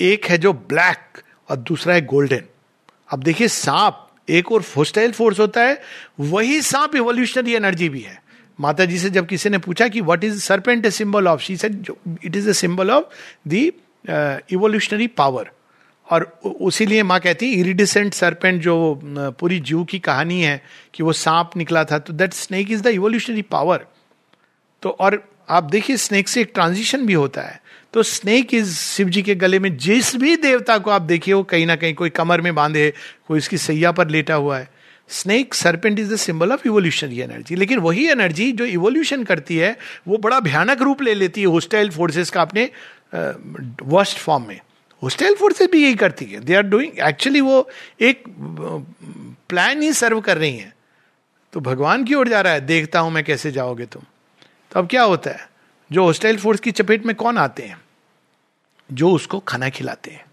[0.00, 2.42] एक है जो ब्लैक और दूसरा है गोल्डन।
[3.12, 5.80] अब देखिए, सांप एक और होस्टाइल फोर्स होता है,
[6.20, 8.22] वही सांप इवोल्यूशनरी एनर्जी भी है।
[8.58, 11.56] माता जी से जब किसी ने पूछा कि what is serpent a symbol of she
[11.56, 11.92] said
[12.24, 13.04] it is a symbol of
[13.48, 13.70] the
[14.52, 15.50] evolutionary power
[16.08, 16.24] और
[16.60, 19.00] उसीलिए माँ कहती है इरिडिसेंट सरपेंट जो
[19.40, 20.62] पूरी जीव की कहानी है
[20.94, 23.86] कि वो सांप निकला था तो that snake is the evolutionary power
[24.82, 27.59] तो और आप देखिए स्नेक से एक ट्रांजिशन भी होता है।
[27.94, 31.42] तो स्नेक इज़ शिव जी के गले में जिस भी देवता को आप देखिए, वो
[31.42, 32.92] कहीं ना कहीं कोई कमर में बांधे
[33.28, 34.68] कोई इसकी सैया पर लेटा हुआ है।
[35.10, 39.76] Snake serpent is the symbol of evolutionary energy लेकिन वही एनर्जी जो इवोल्यूशन करती है,
[40.08, 42.70] वो बड़ा भयानक रूप ले लेती है होस्टाइल फोर्सेस का अपने
[43.14, 44.60] वर्स्ट फॉर्म में।
[45.02, 47.68] होस्टाइल फोर्सेस भी यही करती है। दे आर डूइंग एक्चुअली वो
[48.00, 48.24] एक
[49.48, 50.72] प्लान ही सर्व कर रही है।
[51.52, 54.02] तो भगवान की ओर जा रहा है, देखता हूँ मैं कैसे जाओगे तुम।
[54.72, 55.48] तो अब क्या होता है?
[55.92, 57.80] जो हॉस्टाइल फोर्स की चपेट में कौन आते हैं?
[58.92, 60.24] जो उसको खाना खिलाते हैं।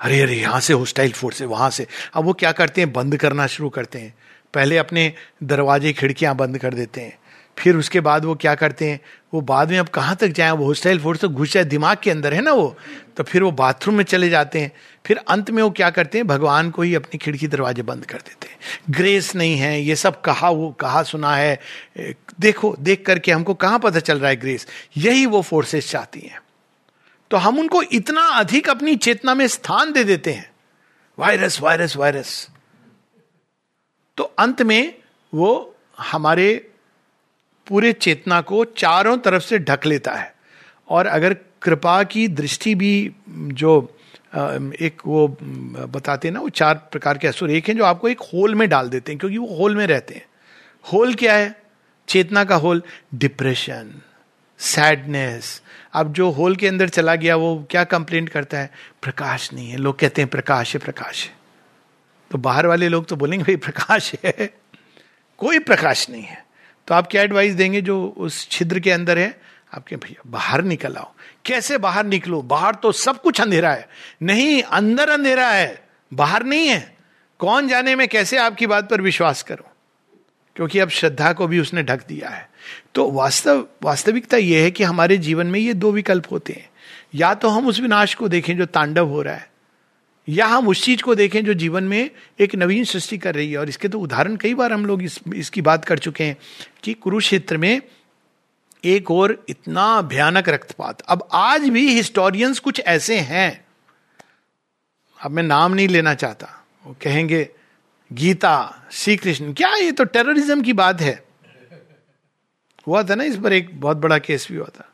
[0.00, 2.92] अरे अरे, यहाँ से हॉस्टाइल फोर्स है, वहाँ से। अब वो क्या करते हैं?
[2.92, 4.14] बंद करना शुरू करते हैं।
[4.54, 7.18] पहले अपने दरवाजे, खिड़कियाँ बंद कर देते हैं।
[7.58, 9.00] फिर उसके बाद वो क्या करते हैं?
[9.36, 10.50] वो बाद में अब कहाँ तक जाए?
[10.50, 12.76] वो होस्टाइल फोर्स तो घुस जाए, दिमाग के अंदर है ना वो?
[13.16, 14.72] तो फिर वो बाथरूम में चले जाते हैं।
[15.06, 16.26] फिर अंत में वो क्या करते हैं?
[16.26, 18.58] भगवान को ही अपनी खिड़की दरवाजे बंद कर देते हैं।
[18.90, 21.60] ग्रेस नहीं है, ये सब कहा वो, कहा सुना है।
[22.40, 26.40] देखो, देख करके हमको कहाँ पता चल रहा है ग्रेस यही वो फोर्सेस चाहती हैं।
[27.30, 30.50] तो हम उनको इतना अधिक अपनी चेतना में स्थान दे देते हैं।
[31.18, 32.48] वायरस वायरस वायरस
[34.18, 34.94] तो अंत में
[35.32, 36.48] वो हमारे
[37.66, 40.34] पूरे चेतना को चारों तरफ़ से ढक लेता है।
[40.88, 43.98] और अगर कृपा की दृष्टि भी जो
[44.36, 48.20] एक वो बताते हैं ना, वो चार प्रकार के असुर एक हैं जो आपको एक
[48.20, 50.26] होल में डाल देते हैं, क्योंकि वो होल में रहते हैं।
[50.92, 51.62] होल क्या है?
[52.08, 52.82] चेतना का होल,
[53.14, 54.02] डिप्रेशन,
[54.58, 58.70] सैडनेस। अब जो होल के अंदर चला गया, वो क्या कंप्लेंट करता है?
[59.02, 61.36] प्रकाश नहीं है। लोग कहते हैं, प्रकाश है प्रकाश है।
[62.30, 64.54] तो बाहर वाले लोग तो बोलेंगे, भाई, प्रकाश है।
[65.38, 66.45] कोई प्रकाश नहीं है।
[66.88, 69.40] तो आप क्या एडवाइस देंगे जो उस छिद्र के अंदर है?
[69.74, 71.12] आपके भैया, बाहर निकल आओ।
[71.44, 72.42] कैसे बाहर निकलो?
[72.42, 73.88] बाहर तो सब कुछ अंधेरा है।
[74.22, 76.96] नहीं, अंदर अंधेरा है। बाहर नहीं है।
[77.38, 79.70] कौन जाने में कैसे आपकी बात पर विश्वास करूँ?
[80.56, 82.50] क्योंकि अब श्रद्धा को भी उसने ढक दिया है।
[82.94, 86.70] तो वास्तव, वास्तविकता यह है कि हमारे जीवन में ये दो विकल्प होते हैं।
[87.14, 89.50] या तो हम उस विनाश को देखें जो तांडव हो रहा है
[90.28, 92.10] या हम उस चीज़ को देखें जो जीवन में
[92.40, 95.20] एक नवीन सृष्टि कर रही है। और इसके तो उदाहरण कई बार हम लोग इस,
[95.34, 96.36] इसकी बात कर चुके हैं
[96.82, 97.82] कि कुरुक्षेत्र में
[98.84, 103.64] एक और इतना भयानक रक्तपात। अब आज भी हिस्टोरियंस कुछ ऐसे हैं।
[105.22, 107.48] अब मैं नाम नहीं लेना चाहता। वो कहेंगे,
[108.12, 111.24] गीता श्री कृष्ण क्या ये तो टेररिज्म की बात है?
[112.86, 114.92] हुआ था ना, इस पर एक बहुत बड़ा केस भी हुआ था।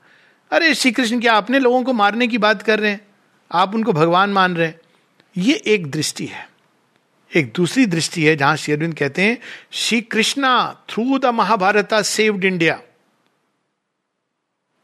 [0.52, 3.06] अरे श्री कृष्ण क्या अपने लोगों को मारने की बात कर रहे हैं?
[3.52, 4.80] आप उनको भगवान मान रहे हैं।
[5.36, 6.48] ये एक दृष्टि है।
[7.36, 9.38] एक दूसरी दृष्टि है, जहाँ शेरविंद कहते हैं,
[9.72, 12.80] Shri Krishna through the Mahabharata saved India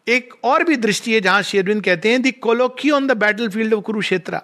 [0.08, 3.12] एक और भी दृष्टि है, जहाँ शेरविंद कहते हैं the colloquy on the
[3.48, 4.40] battlefield of Kurukshetra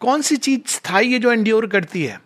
[0.00, 2.20] कौन सी चीज़ स्थायी है जो एंड्योर करती है?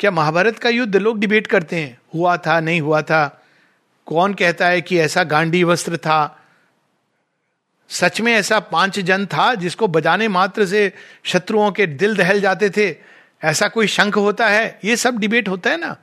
[0.00, 1.98] क्या महाभारत का युद्ध लोग डिबेट करते हैं?
[2.14, 3.44] हुआ था, नहीं हुआ था?
[4.06, 6.43] कौन कहता है कि ऐसा गांडी वस्त्र था?
[7.94, 10.92] सच में ऐसा पाँच जन था जिसको बजाने मात्र से
[11.24, 12.94] शत्रुओं के दिल दहल जाते थे।
[13.42, 14.78] ऐसा कोई शंख होता है?
[14.84, 15.96] ये सब डिबेट होता है ना।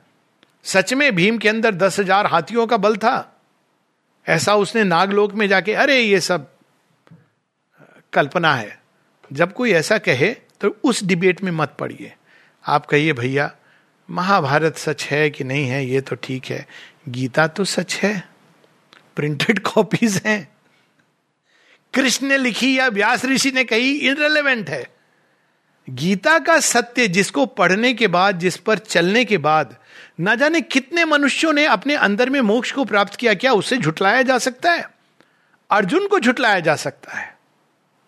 [0.64, 3.28] सच में भीम के अंदर दस हज़ार हाथियों का बल था।
[4.26, 6.48] ऐसा उसने नागलोक में जाके, अरे ये सब
[8.12, 8.80] कल्पना है।
[9.32, 12.12] जब कोई ऐसा कहे तो उस डिबेट में मत पड़िए।
[12.64, 13.50] आप कहिए, भैया,
[14.08, 15.84] महाभारत सच है कि नहीं है?
[15.86, 16.66] ये तो ठीक है।
[17.08, 18.22] गीता तो सच है।
[19.16, 20.51] प्रिंटेड कॉपीज हैं।
[21.94, 24.88] कृष्ण ने लिखी, या व्यास ऋषि ने कही इनरेलीवेंट है।
[25.90, 29.76] गीता का सत्य जिसको पढ़ने के बाद, जिस पर चलने के बाद,
[30.20, 34.22] ना जाने कितने मनुष्यों ने अपने अंदर में मोक्ष को प्राप्त किया, क्या उससे झुटलाया
[34.22, 34.90] जा सकता है?
[35.70, 37.38] अर्जुन को झुटलाया जा सकता है।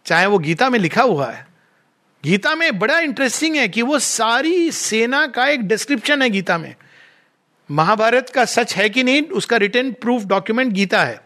[0.07, 1.47] चाहे वो गीता में लिखा हुआ है।
[2.25, 6.75] गीता में बड़ा इंटरेस्टिंग है कि वो सारी सेना का एक डिस्क्रिप्शन है गीता में।
[7.71, 11.21] महाभारत का सच है कि नहीं, उसका रिटर्न प्रूफ डॉक्यूमेंट गीता है।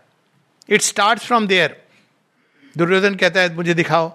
[0.69, 1.88] It start from there
[2.79, 4.09] Duryodhana कहता है, मुझे दिखाओ।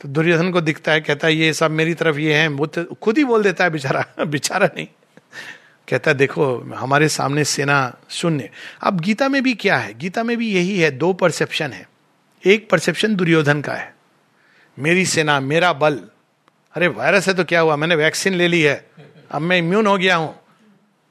[0.00, 2.84] तो दुर्योधन को दिखता है, कहता है, ये सब मेरी तरफ़ ये है वो तो
[2.84, 4.86] खुद ही बोल देता है, बेचारा बेचारा नहीं।
[5.88, 9.98] कहता है, देखो, हमारे सामने सेना शून्य। अब गीता में भी क्या है?
[9.98, 11.88] गीता में भी यही है, दो परसेप्शन है।
[12.46, 13.96] एक परसेप्शन दुर्योधन का है।
[14.78, 16.00] मेरी सेना, मेरा बल।
[16.72, 17.76] अरे, वायरस है तो क्या हुआ?
[17.76, 18.90] मैंने वैक्सीन ले ली है।
[19.30, 20.38] अब मैं इम्यून हो गया हूँ।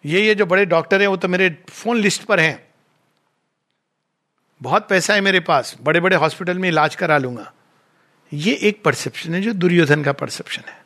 [0.06, 2.73] ये ये जो बड़े डॉक्टर हैं, वो तो मेरे फ़ोन लिस्ट पर हैं।
[4.64, 7.54] बहुत पैसा है मेरे पास बड़े बड़े हॉस्पिटल में इलाज करा लूँगा।
[8.34, 10.86] ये एक परसेप्शन है जो दुर्योधन का परसेप्शन है।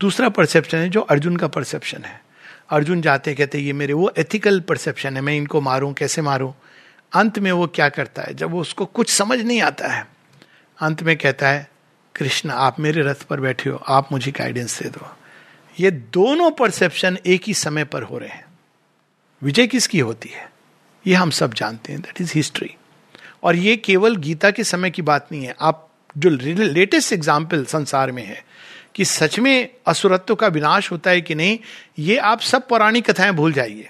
[0.00, 2.24] दूसरा परसेप्शन है जो अर्जुन का परसेप्शन है।
[2.70, 6.52] अर्जुन जाते कहते ये मेरे वो एथिकल परसेप्शन है, मैं इनको मारूं, कैसे मारूं?
[7.12, 8.34] अंत में वो क्या करता है?
[8.34, 10.06] जब वो उसको कुछ समझ नहीं आता है,
[10.80, 11.70] अंत में कहता है,
[12.16, 15.16] कृष्ण, आप मेरे रथ पर बैठे हो, आप मुझे गाइडेंस दे दो।
[15.80, 18.44] ये दोनों परसेप्शन एक ही समय पर हो रहे हैं।
[19.42, 20.50] विजय किसकी होती है?
[21.06, 22.76] ये हम सब जानते हैं दैट इज़ हिस्ट्री
[23.42, 25.86] और ये केवल गीता के समय की बात नहीं है आप
[26.18, 28.42] जो लेटेस्ट एग्ज़ाम्पल संसार में है
[28.94, 31.58] कि सच में असुरत्व का विनाश होता है कि नहीं
[31.98, 33.88] ये आप सब पौराणिक कथाएँ भूल जाइए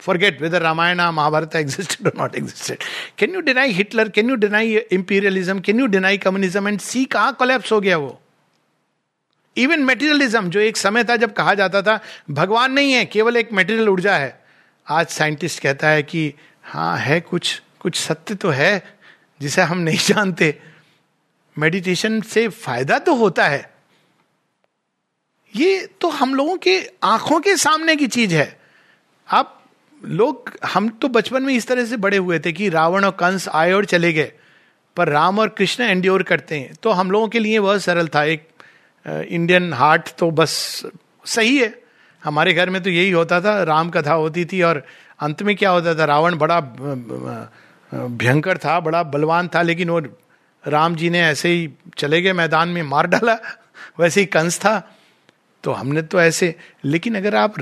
[0.00, 2.82] whether Ramayana, Mahabharata existed or not existed.
[3.16, 4.08] Can you deny Hitler?
[4.10, 5.60] Can you deny imperialism?
[5.60, 6.66] Can you deny communism?
[6.66, 8.20] And see कहाँ कोलेप्स हो गया वो
[9.56, 11.98] इवन मेटीरियलिज्म जो एक समय था जब कहा जाता था
[12.30, 14.40] भगवान नहीं है केवल एक मेटीरियल ऊर्जा है
[14.86, 16.32] आज साइंटिस्ट कहता है कि
[16.64, 18.98] हाँ है कुछ कुछ सत्य तो है
[19.40, 20.54] जिसे हम नहीं जानते।
[21.56, 23.70] मेडिटेशन से फ़ायदा तो होता है।
[25.54, 28.58] ये तो हम लोगों के आँखों के सामने की चीज़ है।
[29.28, 29.54] आप
[30.02, 33.48] लोग, हम तो बचपन में इस तरह से बड़े हुए थे कि रावण और कंस
[33.48, 34.32] आए और चले गए,
[34.96, 38.24] पर राम और कृष्ण एंड्योर करते हैं। तो हम लोगों के लिए वह सरल था।
[38.24, 38.48] एक
[39.06, 40.82] इंडियन हार्ट तो बस
[41.26, 41.74] सही है।
[42.22, 44.84] हमारे घर में तो यही होता था। राम कथा होती थी और
[45.20, 46.04] अंत में क्या होता था?
[46.04, 46.60] रावण बड़ा
[47.92, 50.00] भयंकर था, बड़ा बलवान था, लेकिन वो
[50.64, 53.34] राम जी ने ऐसे ही चले गए मैदान में, मार डाला,
[54.00, 54.78] वैसे ही कंस था।
[55.64, 57.54] तो हमने तो ऐसे, लेकिन अगर आप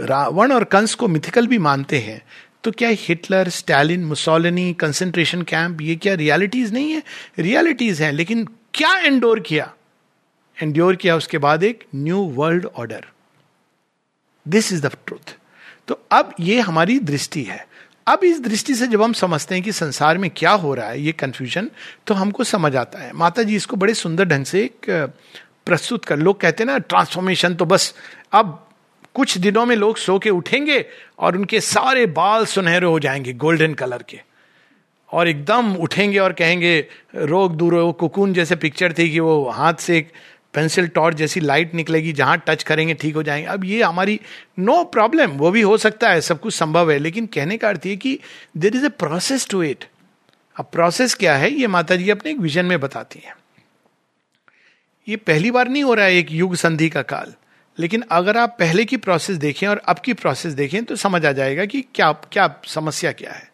[0.00, 2.22] रावण और कंस को मिथिकल भी मानते हैं
[2.64, 7.02] तो क्या Hitler, Stalin, Mussolini concentration camp ये क्या रियलिटीज नहीं है?
[7.38, 9.72] रियलिटीज हैं, लेकिन क्या एंडोर किया?
[10.56, 13.04] एंड्योर किया उसके बाद एक new world order
[14.46, 15.34] this is the truth
[15.88, 17.66] तो अब ये हमारी दृष्टि है।
[18.06, 21.00] अब इस दृष्टि से जब हम समझते हैं कि संसार में क्या हो रहा है,
[21.00, 21.70] ये कंफ्यूजन
[22.06, 24.90] तो हमको समझ आता है। माता जी इसको बड़े सुंदर ढंग से एक
[25.66, 27.94] प्रस्तुत कर, लोग कहते हैं ना ट्रांसफॉर्मेशन तो बस,
[28.32, 28.62] अब
[29.14, 30.84] कुछ दिनों में लोग सो के उठेंगे
[31.18, 34.20] और उनके सारे बाल सुनहरे हो जाएँगे गोल्डन कलर के।
[35.10, 36.78] और एकदम उठेंगे और कहेंगे,
[37.16, 40.06] रोग दूर हो, कुकून जैसे पिक्चर थी कि वो हाथ से
[40.56, 44.20] पेंसिल टॉर्च जैसी लाइट निकलेगी, जहाँ टच करेंगे, ठीक हो जाएँगे। अब ये हमारी
[44.58, 47.68] नो no प्रॉब्लम वो भी हो सकता है, सब कुछ संभव है, लेकिन कहने का
[47.68, 48.18] अर्थ ये कि
[48.56, 49.84] there is a process to it
[50.56, 53.34] अब प्रोसेस क्या है, ये माता जी अपने एक विजन में बताती हैं।
[55.08, 57.34] ये पहली बार नहीं हो रहा है एक युग संधि का काल,
[57.78, 61.32] लेकिन अगर आप पहले की प्रोसेस देखें और अब की प्रोसेस देखें तो समझ आ
[61.32, 63.50] जाएगा कि क्या क्या समस्या क्या है।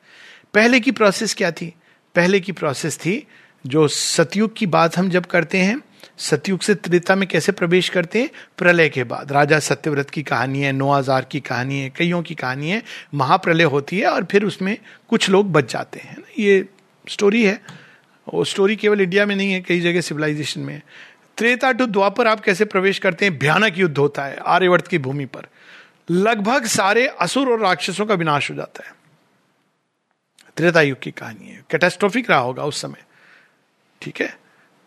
[0.54, 1.72] पहले की प्रोसेस क्या थी?
[2.14, 3.26] पहले की प्रोसेस थी
[3.66, 5.80] जो सतयुग की बात हम जब करते हैं
[6.18, 8.31] सतयुग से त्रेता में कैसे प्रवेश करते हैं?
[8.59, 12.70] प्रलय के बाद। राजा सत्यव्रत की कहानी है, नोआजार की कहानी है, कईयों की कहानी
[12.70, 12.83] है,
[13.14, 16.66] महाप्रलय होती है और फिर उसमें कुछ लोग बच जाते हैं। ये
[17.09, 17.62] स्टोरी है।
[18.35, 20.83] वो स्टोरी केवल इंडिया में नहीं है, कई जगह सिविलाइजेशन में
[21.37, 23.38] त्रेता टू द्वापर आप कैसे प्रवेश करते हैं?
[23.38, 25.46] भयानक युद्ध होता है, आर्यवर्त की भूमि पर।
[26.11, 28.94] लगभग सारे असुर और राक्षसों का विनाश हो जाता है।
[30.57, 33.03] त्रेता युग की कहानी है। कैटेस्ट्रोफिक रहा होगा उस समय।
[34.03, 34.38] ठीक है?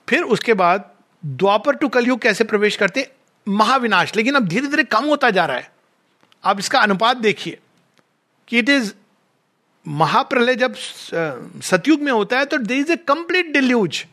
[0.09, 0.94] फिर उसके बाद
[1.25, 3.09] द्वापर टू कलयुग कैसे प्रवेश करते
[3.47, 5.71] महाविनाश। लेकिन अब धीरे धीरे कम होता जा रहा है।
[6.43, 7.57] आप इसका अनुपात देखिए
[8.47, 8.93] कि इट इज़
[9.85, 14.05] महाप्रलय जब सतयुग में होता है तो there is a complete deluge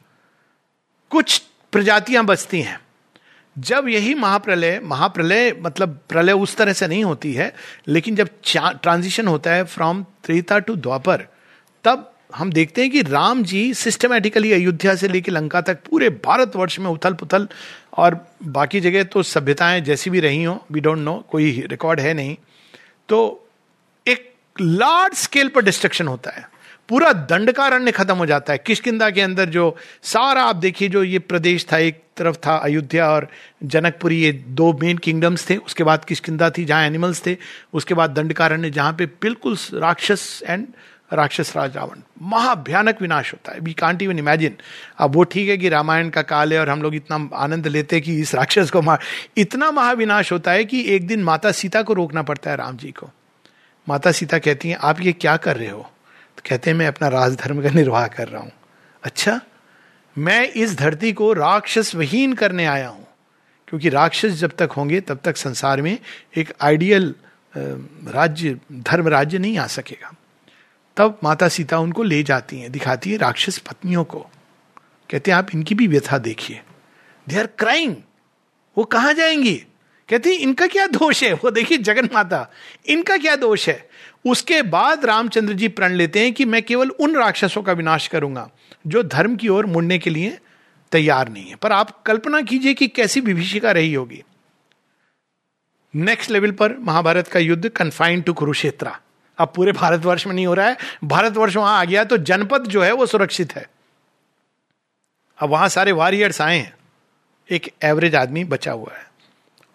[1.10, 1.38] कुछ
[1.72, 2.80] प्रजातियाँ बचती हैं।
[3.56, 7.54] जब यही महाप्रलय महाप्रलय मतलब प्रलय उस तरह से नहीं होती है,
[7.88, 11.26] लेकिन जब ट्रांजिशन होता है फ्रॉम त्रेता टू द्वापर
[11.84, 16.78] तब हम देखते हैं कि राम जी सिस्टमेटिकली अयोध्या से लेकर लंका तक पूरे भारतवर्ष
[16.78, 17.48] में उथल पुथल
[17.96, 22.14] और बाकी जगह तो सभ्यताएँ जैसी भी रही हो वी डोंट नो कोई रिकॉर्ड है
[22.14, 22.36] नहीं।
[23.08, 23.48] तो
[24.06, 26.52] एक लार्ज स्केल पर डिस्ट्रक्शन होता है।
[26.88, 31.18] पूरा दंडकारण्य खत्म हो जाता है। किशकिंदा के अंदर जो सारा, आप देखिए जो ये
[31.18, 33.28] प्रदेश था, एक तरफ़ था अयोध्या और
[33.64, 37.36] जनकपुरी, ये दो मेन किंगडम्स थे। उसके बाद किशकिंदा थी, जहाँ एनिमल्स थे।
[37.72, 40.66] उसके बाद दंडकारण्य जहाँ पे बिल्कुल राक्षस एंड
[41.12, 44.56] राक्षस राज रावण। महाभयानक विनाश होता है। वी कांट इवन इमेजिन
[44.98, 47.96] अब वो ठीक है कि रामायण का काल है और हम लोग इतना आनंद लेते
[47.96, 48.98] हैं कि इस राक्षस को मार
[49.36, 52.90] इतना महाविनाश होता है कि एक दिन माता सीता को रोकना पड़ता है राम जी
[52.90, 53.10] को।
[53.88, 55.82] माता सीता कहती हैं, आप ये क्या कर रहे हो?
[56.36, 58.52] तो कहते हैं, मैं अपना राजधर्म का निर्वाह कर रहा हूँ।
[59.02, 59.40] अच्छा
[60.18, 63.06] मैं इस धरती को राक्षस वहीन करने आया हूँ।
[63.68, 65.98] क्योंकि राक्षस जब तक होंगे, तब तक संसार में
[66.36, 67.14] एक आइडियल
[68.08, 70.12] राज्य, धर्म राज्य नहीं आ सकेगा।
[70.96, 74.18] तब माता सीता उनको ले जाती हैं, दिखाती है राक्षस पत्नियों को।
[75.10, 76.62] कहते हैं, आप इनकी भी व्यथा देखिए।
[77.28, 77.96] दे आर क्राइंग
[78.78, 79.54] वो कहा जाएँगी?
[80.08, 81.32] कहती इनका क्या दोष है?
[81.32, 82.50] वो देखिए, जगन माता,
[82.86, 83.88] इनका क्या दोष है?
[84.26, 88.50] उसके बाद रामचंद्र जी प्रण लेते हैं कि मैं केवल उन राक्षसों का विनाश करूँगा,
[88.86, 90.38] जो धर्म की ओर मुड़ने के लिए
[90.92, 94.22] तैयार नहीं है। पर आप कल्पना कीजिए कि कैसी विभीषिका रही होगी।
[95.94, 99.00] नेक्स्ट लेवल पर महाभारत का युद्ध कन्फाइंड टू कुरुक्षेत्रा
[99.38, 102.82] अब पूरे भारतवर्ष में नहीं हो रहा है। भारतवर्ष वहाँ आ गया तो जनपद जो
[102.82, 103.66] है वो सुरक्षित है।
[105.38, 106.74] अब वहाँ सारे वॉरियर्स आए हैं।
[107.50, 109.06] एक एवरेज आदमी बचा हुआ है।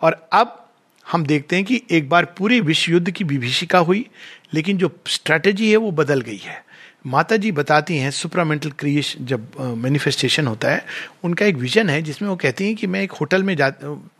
[0.02, 0.64] और अब
[1.06, 4.06] हम देखते हैं कि एक बार पूरे विश्व युद्ध की विभीषिका हुई,
[4.54, 6.66] लेकिन जो स्ट्रेटेजी है वो बदल गई है।
[7.06, 10.86] माता जी बताती हैं सुपरामेंटल क्रिएश जब मैनिफेस्टेशन होता है,
[11.24, 13.72] उनका एक विजन है जिसमें वो कहती हैं कि मैं एक होटल में जा,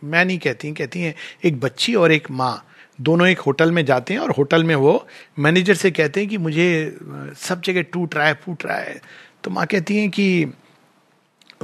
[0.04, 2.64] मैं नहीं कहती कहती हैं एक बच्ची और एक माँ।
[2.98, 5.06] दोनों एक होटल में जाते हैं और होटल में वो
[5.38, 6.98] मैनेजर से कहते हैं कि मुझे
[7.36, 9.00] सब जगह टूट रहा है, फूट रहा है।
[9.44, 10.52] तो माँ कहती हैं कि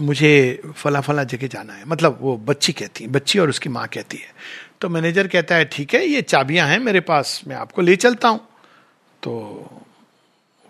[0.01, 3.87] मुझे फला फला जगह जाना है। मतलब वो बच्ची कहती है, बच्ची और उसकी माँ
[3.89, 4.33] कहती है।
[4.81, 8.29] तो मैनेजर कहता है, ठीक है, ये चाबियाँ हैं मेरे पास, मैं आपको ले चलता
[8.29, 8.41] हूँ।
[9.23, 9.85] तो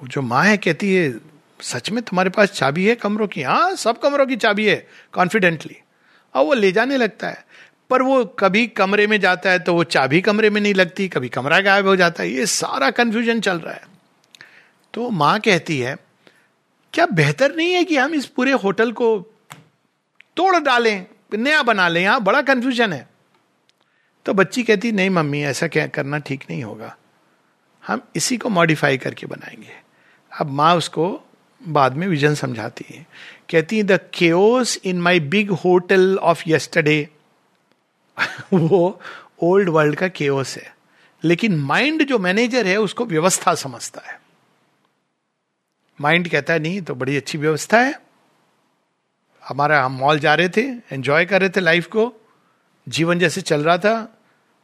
[0.00, 1.14] जो माँ है कहती है,
[1.60, 3.42] सच में तुम्हारे पास चाबी है कमरों की?
[3.42, 5.76] हाँ सब कमरों की चाबी है कॉन्फिडेंटली
[6.34, 7.44] और वो ले जाने लगता है।
[7.90, 11.28] पर वो कभी कमरे में जाता है तो वो चाबी कमरे में नहीं लगती, कभी
[11.28, 13.82] कमरा गायब हो जाता है। ये सारा कंफ्यूजन चल रहा है।
[14.94, 15.96] तो माँ कहती है,
[16.92, 19.18] क्या बेहतर नहीं है कि हम इस पूरे होटल को
[20.36, 22.02] तोड़ डालें, नया बना लें?
[22.02, 23.08] यहाँ बड़ा कंफ्यूजन है।
[24.26, 26.96] तो बच्ची कहती, नहीं मम्मी, ऐसा क्या करना ठीक नहीं होगा।
[27.86, 29.72] हम इसी को मॉडिफाई करके बनाएँगे।
[30.40, 31.22] अब माँ उसको
[31.68, 33.06] बाद में विजन समझाती है।
[33.50, 37.08] कहती the chaos in my big hotel of yesterday
[38.52, 39.00] वो
[39.42, 40.76] ओल्ड वर्ल्ड का केओस है।
[41.24, 44.20] लेकिन माइंड जो मैनेजर है, उसको व्यवस्था समझता है।
[46.00, 48.00] माइंड कहता है, नहीं तो बड़ी अच्छी व्यवस्था है।
[49.48, 52.14] हमारा, हम मॉल जा रहे थे एंजॉय कर रहे थे लाइफ को।
[52.88, 54.18] जीवन जैसे चल रहा था।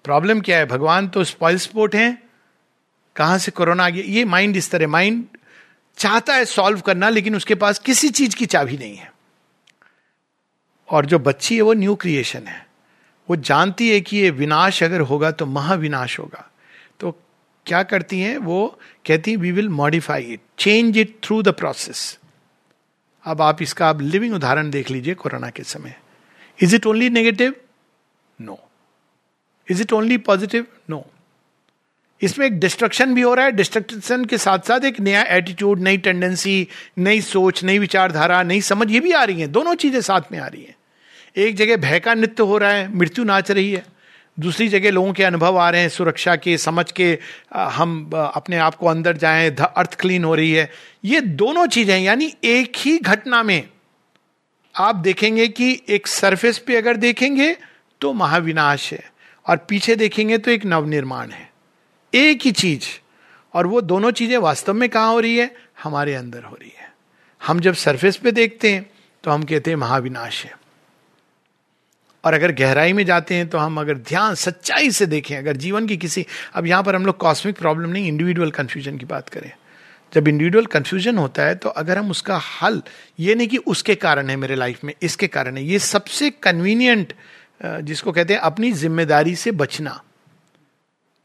[0.04, 0.66] प्रॉब्लम क्या है?
[0.66, 2.22] भगवान तो स्पॉइल स्पोर्ट है।
[3.16, 4.04] कहाँ से कोरोना आ गया?
[4.06, 5.24] ये माइंड इस तरह माइंड
[5.96, 9.12] चाहता है सॉल्व करना, लेकिन उसके पास किसी चीज़ की चाबी नहीं है।
[10.90, 12.69] और जो बच्ची है, वो न्यू क्रिएशन है।
[13.30, 16.48] वो जानती है कि ये विनाश अगर होगा तो महाविनाश होगा।
[17.00, 17.10] तो
[17.66, 18.36] क्या करती हैं?
[18.38, 22.18] वो कहती है we will modify it change it through the process
[23.24, 25.94] अब आप इसका आप लिविंग उदाहरण देख लीजिए कोरोना के समय।
[26.58, 27.54] Is it only negative
[28.40, 28.58] no
[29.68, 31.04] is it only positive no
[32.20, 35.96] इसमें एक डिस्ट्रक्शन भी हो रहा है। डिस्ट्रक्शन के साथ साथ एक नया एटीट्यूड नई
[35.98, 40.32] टेंडेंसी नई सोच, नई विचारधारा, नई समझ, ये भी आ रही है। दोनों चीज़ें साथ
[40.32, 40.74] में आ रही हैं।
[41.36, 43.84] एक जगह भय का नृत्य हो रहा है, मृत्यु नाच रही है।
[44.38, 47.18] दूसरी जगह लोगों के अनुभव आ रहे हैं, सुरक्षा के, समझ के
[47.54, 50.70] हम अपने आप को अंदर जाएँ अर्थ क्लीन हो रही है।
[51.04, 53.68] ये दोनों चीज़ें यानी एक ही घटना में
[54.74, 57.56] आप देखेंगे कि एक सरफेस पे अगर देखेंगे
[58.00, 59.02] तो महाविनाश है
[59.46, 61.48] और पीछे देखेंगे तो एक नवनिर्माण है।
[62.12, 62.86] एक ही चीज़।
[63.54, 65.50] और वो दोनों चीज़ें वास्तव में कहाँ हो रही है?
[65.82, 66.88] हमारे अंदर हो रही है।
[67.40, 68.90] हम जब सरफेस पे देखते हैं
[69.24, 70.52] तो हम कहते हैं महाविनाश है।
[72.24, 75.86] और अगर गहराई में जाते हैं तो हम अगर ध्यान सच्चाई से देखें, अगर जीवन
[75.86, 79.50] की किसी, अब यहाँ पर हम लोग कॉस्मिक प्रॉब्लम नहीं इंडिविजुअल कंफ्यूजन की बात करें।
[80.12, 82.82] जब इंडिविजुअल कंफ्यूजन होता है तो अगर हम उसका हल,
[83.18, 87.12] ये नहीं कि उसके कारण है मेरे लाइफ में, इसके कारण है, ये सबसे कन्वीनियंट
[87.60, 90.00] जिसको कहते हैं अपनी ज़िम्मेदारी से बचना।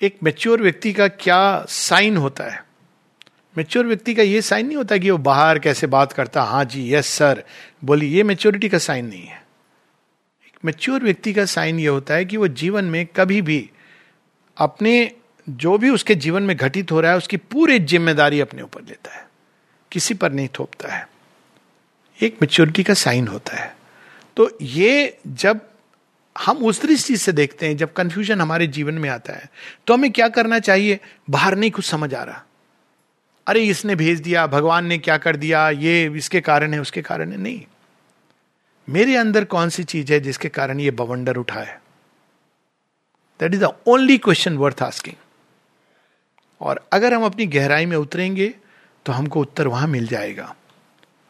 [0.02, 2.64] एक मेच्योर व्यक्ति का क्या साइन होता है?
[3.56, 6.94] मेच्योर व्यक्ति का ये साइन नहीं होता कि वो बाहर कैसे बात करता हाँ जी
[6.94, 7.44] यस सर
[7.84, 9.44] बोली ये मेच्योरिटी का साइन नहीं है।
[10.66, 13.70] मेच्योर व्यक्ति का साइन ये होता है कि वो जीवन में कभी भी
[14.58, 15.12] अपने,
[15.48, 19.16] जो भी उसके जीवन में घटित हो रहा है, उसकी पूरी ज़िम्मेदारी अपने ऊपर लेता
[19.16, 19.26] है।
[19.92, 21.08] किसी पर नहीं थोपता है।
[22.20, 23.76] एक मेच्योरिटी का साइन होता है।
[24.38, 25.60] तो ये जब
[26.36, 29.50] हम उस दृष्टि से देखते हैं, जब कंफ्यूजन हमारे जीवन में आता है
[29.88, 31.00] तो हमें क्या करना चाहिए?
[31.30, 32.44] बाहर नहीं कुछ समझ आ रहा।
[33.48, 37.32] अरे, इसने भेज दिया, भगवान ने क्या कर दिया, ये इसके कारण है, उसके कारण
[37.32, 37.62] है। नहीं।
[38.88, 41.82] मेरे अंदर कौन सी चीज़ है जिसके कारण ये बवंडर उठा है?
[43.40, 45.16] That is the only question worth asking
[46.62, 48.54] और अगर हम अपनी गहराई में उतरेंगे
[49.06, 50.56] तो हमको उत्तर वहाँ मिल जाएगा।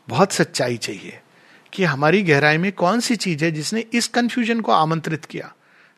[0.08, 1.20] बहुत सच्चाई चाहिए
[1.74, 5.54] कि हमारी गहराई में कौन सी चीज़ है जिसने इस कंफ्यूजन को आमंत्रित किया।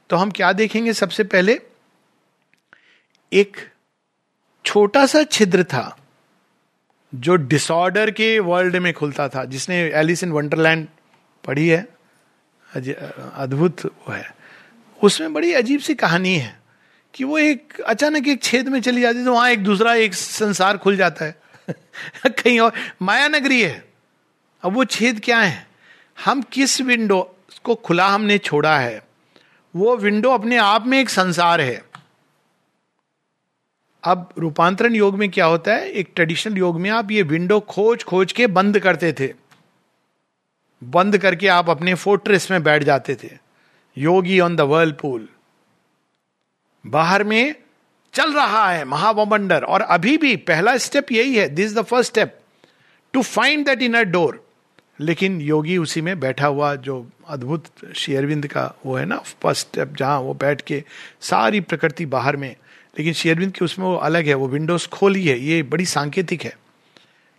[0.10, 1.60] तो हम क्या देखेंगे सबसे पहले?
[3.32, 3.58] एक
[4.66, 5.98] छोटा सा छिद्र था
[7.14, 10.88] जो डिसऑर्डर के वर्ल्ड में खुलता था, जिसने एलिस इन वंडरलैंड
[11.48, 11.88] पढ़ी है
[13.34, 14.36] अद्भुत वो है।
[15.04, 16.60] उसमें बड़ी अजीब सी कहानी है
[17.14, 20.14] कि वो एक, अचानक एक छेद में चली जाती है तो वहाँ एक दूसरा एक
[20.14, 21.42] संसार खुल जाता है।
[22.28, 23.94] कहीं और, माया नगरी है।
[24.62, 25.68] अब वो छेद क्या है?
[26.26, 29.04] हम किस विंडो को खुला हमने छोड़ा है?
[29.76, 31.84] वो विंडो अपने आप में एक संसार है।
[34.04, 35.90] अब रूपांतरण योग में क्या होता है?
[35.90, 39.47] एक ट्रेडिशनल योग में आप ये विंडो खोज खोज के बंद करते थे।
[40.84, 43.30] बंद करके आप अपने फोर्ट्रेस में बैठ जाते थे।
[43.98, 45.28] Yogi on the world pool
[46.88, 47.56] बाहर में
[48.14, 52.40] चल रहा है महावमंडर और अभी भी पहला स्टेप यही है this the first step
[53.14, 54.48] to find that inner door
[55.00, 57.66] लेकिन योगी उसी में बैठा हुआ, जो अद्भुत
[57.96, 60.84] शेयरविंद का वो है ना फ़र्स्ट स्टेप जहाँ वो बैठ के
[61.22, 62.56] सारी प्रकृति बाहर में।
[62.98, 66.58] लेकिन शेयरविंद के उसमें वो अलग है, वो विंडोज़ खोली है। ये बड़ी सांकेतिक है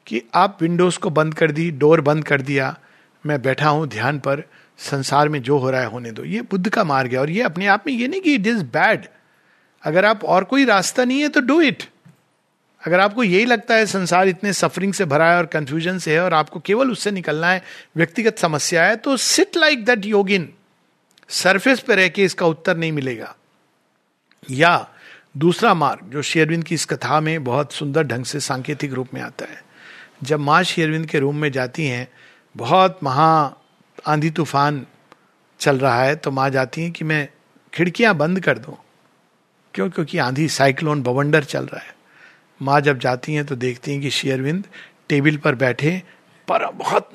[0.07, 2.79] कि आप विंडोज़ को बंद कर दी डोर बंद कर दिया
[3.25, 4.43] मैं बैठा हूँ ध्यान पर,
[4.79, 7.43] संसार में जो हो रहा है होने दो। ये बुद्ध का मार्ग है और ये
[7.43, 9.07] अपने आप में ये नहीं कि इट इज़ बैड
[9.85, 11.83] अगर आप और कोई रास्ता नहीं है तो डू इट
[12.83, 16.21] अगर आपको यही लगता है संसार इतने सफरिंग से भरा है और कंफ्यूजन से है
[16.21, 17.63] और आपको केवल उससे निकलना है,
[17.97, 20.49] व्यक्तिगत समस्या है तो sit like that yogin
[21.31, 23.35] surface पर रह के इसका उत्तर नहीं मिलेगा।
[24.43, 24.89] या
[25.37, 29.21] दूसरा मार्ग, जो शेरविंद की इस कथा में बहुत सुंदर ढंग से सांकेतिक रूप में
[29.23, 29.63] आता है।
[30.23, 32.09] जब माँ शेरविंद के रूम में जाती हैं
[32.59, 33.31] बहुत महा
[34.07, 34.87] आंधी तूफ़ान
[35.61, 37.29] चल रहा है तो माँ जाती हैं कि मैं
[37.73, 38.77] खिड़कियाँ बंद कर दूँ।
[39.75, 39.89] क्यों?
[39.91, 41.95] क्योंकि आंधी साइक्लोन बवंडर चल रहा है।
[42.61, 44.65] माँ जब जाती हैं तो देखती हैं कि शेयरविंद
[45.09, 46.03] टेबल पर बैठे
[46.49, 47.11] पर बहुत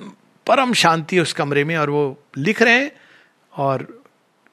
[0.47, 2.03] परम शांति उस कमरे में और वो
[2.37, 2.91] लिख रहे हैं
[3.53, 3.87] और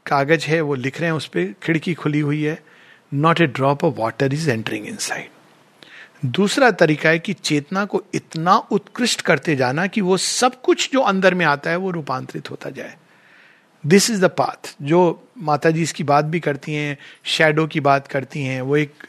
[0.07, 2.63] कागज़ है, वो लिख रहे हैं उस पर खिड़की खुली हुई है।
[3.13, 5.29] Not a drop of water is entering inside
[6.23, 11.01] दूसरा तरीका है कि चेतना को इतना उत्कृष्ट करते जाना कि वो सब कुछ जो
[11.01, 12.97] अंदर में आता है, वो रूपांतरित होता जाए।
[13.85, 18.07] दिस इज़ द पाथ जो माता जी इसकी बात भी करती हैं शेडो की बात
[18.07, 19.05] करती हैं, वो एक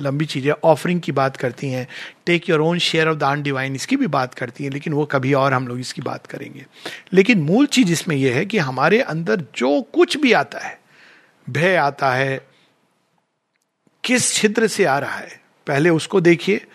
[0.00, 1.86] लंबी चीज़ है ऑफरिंग की बात करती हैं
[2.26, 5.32] take your own share of the undivine इसकी भी बात करती हैं, लेकिन वो कभी
[5.34, 6.64] और हम लोग इसकी बात करेंगे।
[7.12, 10.78] लेकिन मूल चीज़ इसमें यह है कि हमारे अंदर जो कुछ भी आता है,
[11.46, 12.40] भय आता है,
[14.04, 16.66] किस छिद्र से आ रहा है पहले उसको देखिए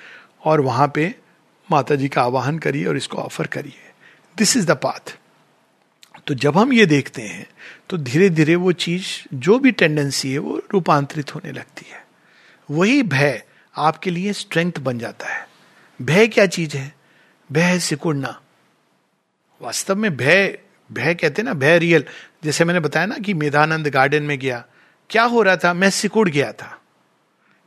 [0.44, 1.16] और वहाँ पे
[1.72, 3.92] माता जी का आवाहन करिए और इसको ऑफ़र करिए।
[4.38, 5.18] दिस इज़ द पाथ
[6.28, 7.48] तो जब हम ये देखते हैं
[7.90, 12.06] तो धीरे धीरे वो चीज़, जो भी टेंडेंसी है, वो रूपांतरित होने लगती है।
[12.72, 13.44] वही भय
[13.78, 15.48] आपके लिए स्ट्रेंथ बन जाता है।
[16.02, 16.94] भय क्या चीज़ है?
[17.52, 18.40] भय है सिकुड़ना।
[19.62, 20.60] वास्तव में भय
[20.92, 22.06] भय कहते हैं ना, भय रियल
[22.44, 24.64] जैसे मैंने बताया ना कि मेधानंद गार्डन में गया।
[25.10, 25.74] क्या हो रहा था?
[25.74, 26.79] मैं सिकुड़ गया था।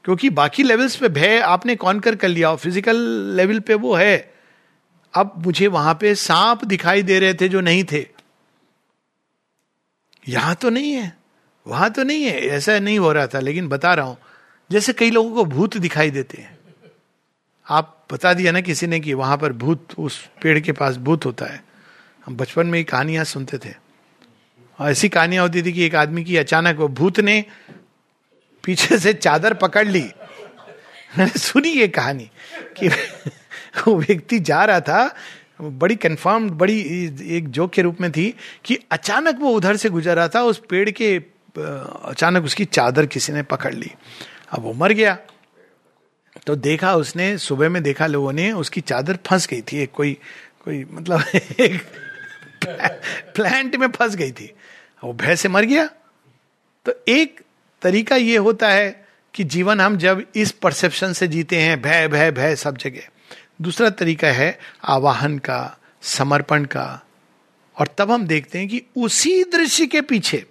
[0.04, 2.54] क्योंकि बाकी लेवल्स पे भय आपने कॉन्कर कर लिया?
[2.54, 2.96] फ़िज़िकल
[3.36, 4.34] लेवल पे वो है।
[5.14, 8.06] अब मुझे वहाँ पे सांप दिखाई दे रहे थे जो नहीं थे।
[10.28, 11.16] यहाँ तो नहीं है।
[11.66, 14.16] वहाँ तो नहीं है। ऐसा नहीं हो रहा था, लेकिन बता रहा हूँ।
[14.70, 16.58] जैसे कई लोगों को भूत दिखाई देते हैं।
[17.68, 21.26] आप बता दिया ना किसी ने कि वहाँ पर भूत, उस पेड़ के पास भूत
[21.26, 21.64] होता है।
[22.26, 23.74] हम बचपन में ही कहानियाँ सुनते थे।
[24.78, 27.44] और ऐसी कहानियाँ होती थी कि एक आदमी की अचानक वो भूत ने
[28.64, 30.10] पीछे से चादर पकड़ ली।
[31.18, 32.30] मैंने, सुनी ये कहानी
[32.76, 32.88] कि
[33.88, 35.14] वो व्यक्ति जा रहा था,
[35.60, 36.80] बड़ी कंफर्म बड़ी
[37.36, 38.34] एक जोक के रूप में थी
[38.64, 41.22] कि अचानक वो उधर से गुजर रहा था, उस पेड़ के
[41.58, 43.90] अचानक उसकी चादर किसी ने पकड़ ली।
[44.52, 45.18] अब वो मर गया।
[46.46, 50.18] तो देखा उसने, सुबह में देखा लोगों ने, उसकी चादर फंस गई थी, एक कोई
[50.64, 51.24] कोई मतलब
[51.60, 51.82] एक
[53.34, 54.54] प्लांट में फंस गई थी।
[55.04, 55.86] वो भय से मर गया।
[56.84, 57.40] तो एक
[57.82, 62.30] तरीका ये होता है कि जीवन हम जब इस परसेप्शन से जीते हैं, भय भय
[62.30, 63.08] भय, सब जगह।
[63.62, 67.06] दूसरा तरीका है आवाहन का, समर्पण का।
[67.78, 70.46] और तब हम देखते हैं कि उसी दृश्य के पीछे,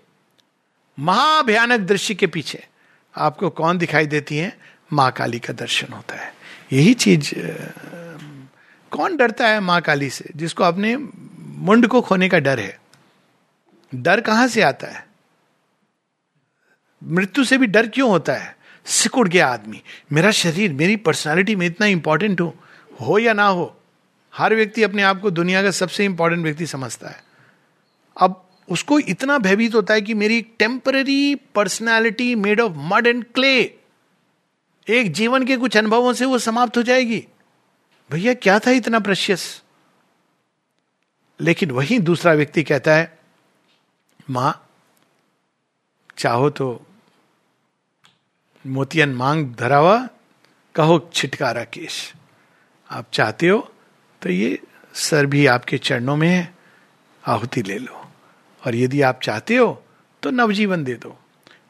[1.00, 2.68] महाभयानक दृश्य के पीछे
[3.16, 4.58] आपको कौन दिखाई देती है?
[4.94, 6.34] माँ काली का दर्शन होता है।
[6.74, 7.32] यही चीज़
[8.92, 10.30] कौन डरता है माँ काली से?
[10.36, 10.98] जिसको अपने
[11.38, 12.80] मुंड को खोने का डर है।
[13.96, 15.11] डर कहाँ से आता है?
[17.04, 18.58] मृत्यु से भी डर क्यों होता है?
[18.86, 19.82] सिकुड़ गया आदमी।
[20.12, 22.56] मेरा शरीर, मेरी पर्सनालिटी में इतना इंपॉर्टेंट हो।
[23.02, 23.78] हो या ना हो,
[24.36, 27.24] हर व्यक्ति अपने आप को दुनिया का सबसे इंपॉर्टेंट व्यक्ति समझता है।
[28.18, 33.62] अब उसको इतना भयभीत होता है कि मेरी temporary personality made of mud and clay
[34.88, 37.28] एक जीवन के कुछ अनुभवों से वो समाप्त हो जाएगी।
[38.12, 39.62] भैया, क्या था इतना प्रशियस
[41.41, 43.20] लेकिन वही दूसरा व्यक्ति कहता है,
[44.30, 44.70] माँ,
[46.18, 46.86] चाहो तो
[48.66, 49.97] मोतियन मांग धरावा,
[50.76, 52.14] कहो छिटकारा केश।
[52.89, 53.59] आप चाहते हो
[54.22, 54.59] तो ये
[54.93, 56.53] सर भी आपके चरणों में है,
[57.24, 58.05] आहुति ले लो।
[58.64, 59.84] और यदि आप चाहते हो
[60.24, 61.18] तो नवजीवन दे दो।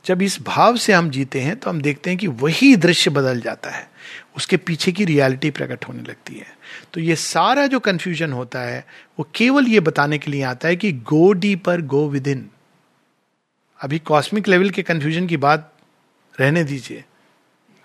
[0.05, 3.41] जब इस भाव से हम जीते हैं तो हम देखते हैं कि वही दृश्य बदल
[3.41, 3.89] जाता है।
[4.37, 6.55] उसके पीछे की रियलिटी प्रकट होने लगती है।
[6.93, 8.85] तो ये सारा जो कंफ्यूजन होता है,
[9.19, 12.49] वो केवल ये बताने के लिए आता है कि गो डी पर गो विद इन
[13.79, 15.70] अभी कॉस्मिक लेवल के कंफ्यूजन की बात
[16.39, 17.03] रहने दीजिए।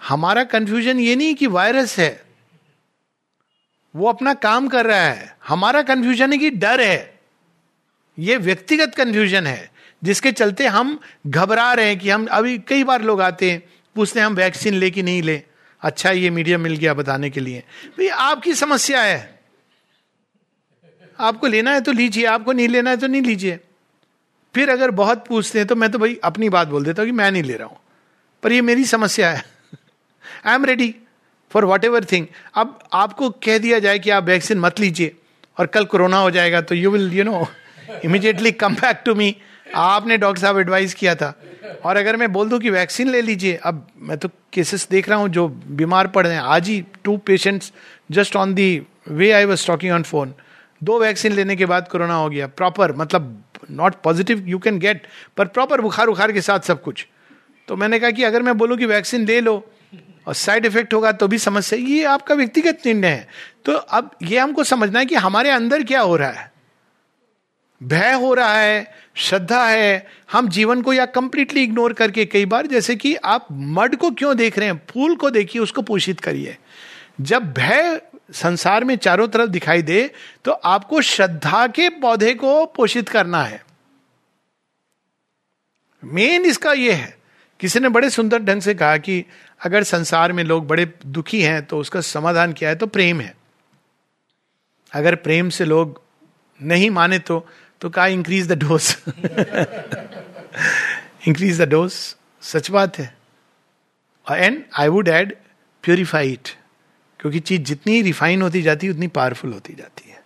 [0.01, 2.25] हमारा कंफ्यूजन ये नहीं कि वायरस है।
[3.95, 7.21] वो अपना काम कर रहा है। हमारा कंफ्यूजन है कि डर है।
[8.19, 9.71] ये व्यक्तिगत कंफ्यूजन है,
[10.05, 13.63] जिसके चलते हम घबरा रहे हैं कि हम अभी कई बार लोग आते हैं,
[13.97, 15.43] पूछते हैं, हम वैक्सीन ले कि नहीं ले?
[15.83, 19.41] अच्छा ये मीडिया मिल गया बताने के लिए। भाई, आपकी समस्या है।
[21.19, 23.59] आपको लेना है तो लीजिए, आपको नहीं लेना है तो नहीं लीजिए।
[24.55, 27.17] फिर अगर बहुत पूछते हैं तो मैं तो भाई अपनी बात बोल देता हूँ कि
[27.17, 27.79] मैं नहीं ले रहा हूँ।
[28.47, 29.43] पर ये मेरी समस्या है।
[30.47, 30.95] I am ready
[31.51, 35.15] for whatever thing अब आपको कह दिया जाए कि आप वैक्सीन मत लीजिए
[35.59, 37.47] और कल कोरोना हो जाएगा तो you will you know
[38.05, 39.35] immediately come back to me
[39.77, 41.33] आपने डॉक्टर साहब एडवाइस किया था।
[41.85, 45.19] और अगर मैं बोल दूँ कि वैक्सीन ले लीजिए, अब मैं तो केसेस देख रहा
[45.19, 47.73] हूँ जो बीमार पड़ रहे हैं। आज ही two patients
[48.11, 48.71] just on the
[49.09, 50.35] way I was talking on phone
[50.83, 53.43] दो वैक्सीन लेने के बाद कोरोना हो गया। प्रॉपर मतलब
[53.73, 57.07] not positive you can get पर प्रॉपर बुखार उखार के साथ सब कुछ।
[57.69, 59.55] तो मैंने कहा कि अगर मैं बोलूँ कि वैक्सीन ले लो
[60.27, 63.29] और साइड इफ़ेक्ट होगा तो भी समस्या, ये आपका व्यक्तिगत निर्णय है।
[63.65, 66.51] तो अब ये हमको समझना है कि हमारे अंदर क्या हो रहा है।
[67.81, 72.67] भय हो रहा है, श्रद्धा है, हम जीवन को या कंप्लीटली इग्नोर करके कई बार
[72.67, 76.57] जैसे कि आप मड को क्यों देख रहे हैं, फूल को देखिए, उसको पोषित करिए।
[77.21, 78.01] जब भय
[78.33, 80.11] संसार में चारों तरफ़ दिखाई दे
[80.45, 83.63] तो आपको श्रद्धा के पौधे को पोषित करना है।
[86.03, 87.16] मेन इसका यह है
[87.61, 89.25] किसी ने बड़े सुंदर ढंग से कहा कि
[89.61, 92.77] अगर संसार में लोग बड़े दुखी हैं तो उसका समाधान क्या है?
[92.77, 93.35] तो प्रेम है।
[94.93, 96.03] अगर प्रेम से लोग
[96.61, 97.47] नहीं माने तो
[97.81, 98.97] तो कहा increase the dose
[101.29, 101.93] increase the dose
[102.43, 103.15] सच बात है।
[104.27, 105.35] And I would add
[105.85, 106.49] purify it
[107.21, 110.23] क्योंकि चीज़ जितनी रिफाइन होती जाती है, उतनी पावरफुल होती जाती है।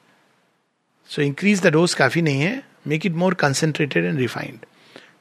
[1.10, 4.66] सो इंक्रीज द डोज काफ़ी नहीं है। Make it more concentrated and refined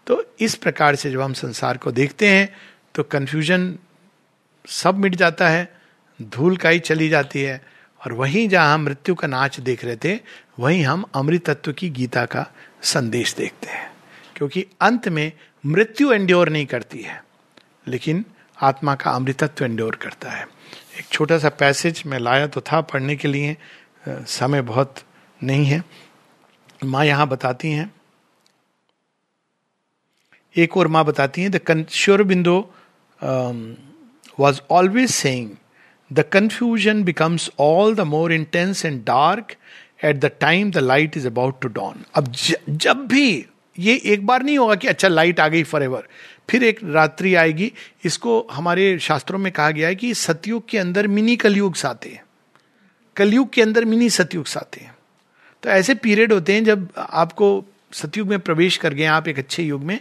[0.10, 2.49] तो इस प्रकार से जब हम संसार को देखते हैं
[2.95, 3.74] तो कन्फ्यूज़न
[4.66, 5.68] सब मिट जाता है,
[6.20, 7.62] धूल काई चली जाती है।
[8.01, 10.20] और वहीं जहाँ हम मृत्यु का नाच देख रहे थे,
[10.60, 12.45] वहीं हम अमृत तत्व की गीता का
[12.84, 13.91] संदेश देखते हैं।
[14.36, 15.32] क्योंकि अंत में
[15.64, 17.22] मृत्यु एंड्योर नहीं करती है,
[17.88, 18.24] लेकिन
[18.57, 20.47] आत्मा का अमृतत्व एंड्योर करता है।
[20.99, 23.55] एक छोटा सा पैसेज मैं लाया तो था पढ़ने के लिए
[24.07, 25.03] समय बहुत
[25.41, 25.84] नहीं है।
[26.86, 27.91] माँ यहाँ बताती हैं
[30.60, 32.57] एक और माँ बताती हैं the Sri Aurobindo
[34.39, 35.49] was always saying
[36.14, 39.55] the confusion becomes all the more intense and dark
[40.03, 43.45] at the time the light is about to dawn अब ज, जब भी
[43.80, 46.07] ये एक बार नहीं होगा कि अच्छा लाइट आ गई फॉर एवर
[46.49, 47.72] फिर एक रात्रि आएगी।
[48.05, 52.24] इसको हमारे शास्त्रों में कहा गया है कि सतयुग के अंदर मिनी कलयुग आते हैं।
[53.16, 54.95] कलयुग के अंदर मिनी सतयुग आते हैं।
[55.64, 59.64] तो ऐसे पीरियड होते हैं जब आपको सतयुग में प्रवेश कर गए आप एक अच्छे
[59.64, 59.99] युग में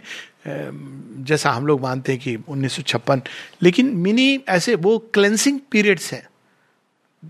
[1.25, 3.21] जैसा हम लोग मानते हैं कि उन्नीस सौ छप्पन
[3.63, 6.27] लेकिन मिनी ऐसे वो क्लेंसिंग पीरियड्स हैं।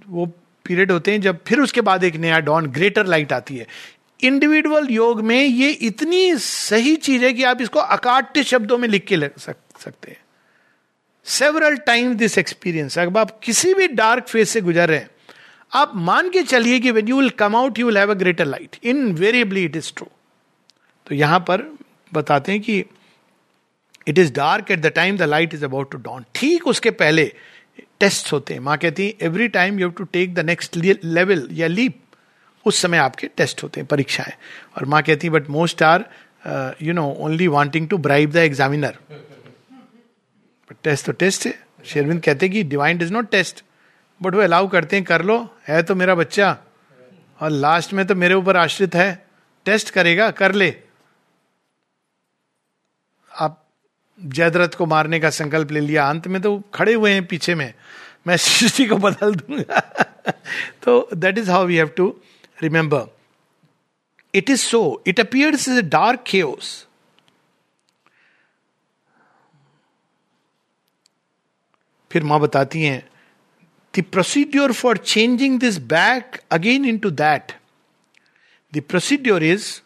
[0.08, 0.26] वो
[0.66, 3.68] पीरियड होते हैं जब फिर उसके बाद एक नया डॉन ग्रेटर लाइट आती है।
[4.20, 9.06] इंडिविजुअल योग में ये इतनी सही चीज़ है कि आप इसको अकाट्य शब्दों में लिख
[9.06, 10.18] के लग सक, सकते हैं।
[11.26, 15.10] सेवरल टाइम दिस एक्सपीरियंस अगर आप किसी भी डार्क फ़ेज़ से गुजर रहे हैं
[15.74, 18.46] आप मान के चलिए कि when you will come out you will have a greater
[18.46, 18.76] light
[19.16, 20.08] invariably it is true
[21.08, 21.64] तो यहाँ पर
[22.14, 22.84] बताते हैं कि
[24.10, 27.32] it is dark at the time the light is about to dawn ठीक उसके पहले
[28.00, 31.48] टेस्ट होते हैं। माँ कहती है every time you have to take the next level
[31.54, 32.02] या लीप
[32.66, 34.34] उस समय आपके टेस्ट होते हैं, परीक्षाएँ.
[34.78, 36.06] और माँ कहती है but most are
[36.82, 38.98] you know only wanting to bribe the examiner
[40.84, 41.54] test तो टेस्ट है।
[41.86, 43.64] शेरविंद कहते हैं कि divine does not test
[44.22, 45.38] but वो अलाउ करते हैं, कर लो,
[45.68, 46.58] है तो मेरा बच्चा,
[47.40, 49.26] और लास्ट में तो मेरे ऊपर आश्रित है
[49.66, 50.74] टेस्ट करेगा, कर ले
[53.32, 53.64] आप
[54.26, 57.74] जयद्रथ को मारने का संकल्प ले लिया अंत में तो खड़े हुए हैं पीछे में।
[58.28, 59.80] मैं सृष्टि को बदल दूँगा।
[60.84, 62.22] तो that is how we have to
[62.62, 63.18] remember
[64.36, 66.88] it is so it appears is a dark chaos
[72.12, 73.10] फिर माँ बताती हैं
[74.00, 77.52] the procedure for changing this back again into that
[78.74, 79.82] the procedure is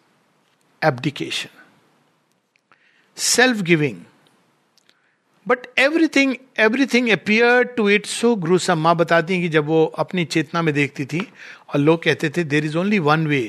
[0.84, 1.50] abdication
[3.18, 4.02] self giving
[5.48, 10.26] but everything everything appear to it so gruesome माँ बताती हैं कि जब वो अपनी
[10.26, 11.20] चेतना में देखती थी
[11.70, 13.42] और लोग कहते थे there is only one way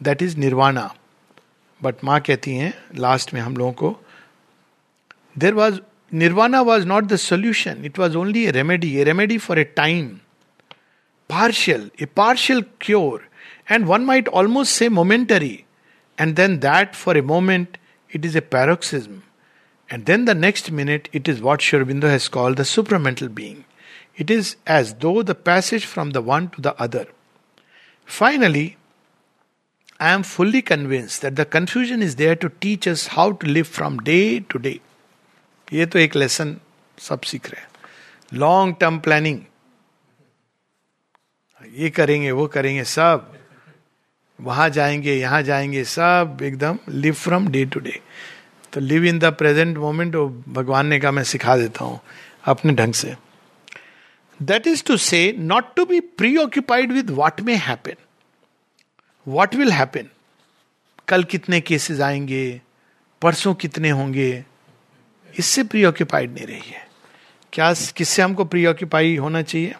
[0.00, 0.90] that is nirvana
[1.80, 3.96] but माँ कहती हैं लास्ट में हम लोगों को
[5.38, 5.78] there was
[6.12, 10.08] nirvana was not the solution it was only a remedy a remedy for a time
[11.30, 13.28] partial a partial cure
[13.70, 15.58] and one might almost say momentary
[16.18, 17.76] and then that for a moment
[18.10, 19.22] it is a paroxysm.
[19.89, 23.65] And then the next minute, it is what Sri Aurobindo has called the supramental being.
[24.15, 27.07] It is as though the passage from the one to the other.
[28.07, 28.77] Finally,
[29.99, 33.67] I am fully convinced that the confusion is there to teach us how to live
[33.67, 34.79] from day to day.
[35.73, 36.55] ये तो एक lesson
[37.01, 39.39] सब सीख रहे हैं long term planning
[41.77, 43.31] ये करेंगे वो करेंगे सब
[44.39, 47.99] वहां जाएंगे यहां जाएंगे सब एकदम live from day to day
[48.72, 50.14] तो live in the present moment
[50.48, 52.00] भगवान ने कहा, मैं सिखा देता हूँ,
[52.44, 53.16] अपने ढंग से।
[54.42, 56.00] That is to say not to be
[56.36, 57.94] preoccupied with what may happen
[59.28, 60.06] what will happen
[61.08, 62.60] कल कितने केसेस आएँगे?
[63.22, 64.44] परसों कितने होंगे?
[65.38, 66.88] इससे प्री ऑक्यूपाइड नहीं रही है
[67.52, 69.74] क्या किससे हमको प्री ऑक्यूपाई होना चाहिए?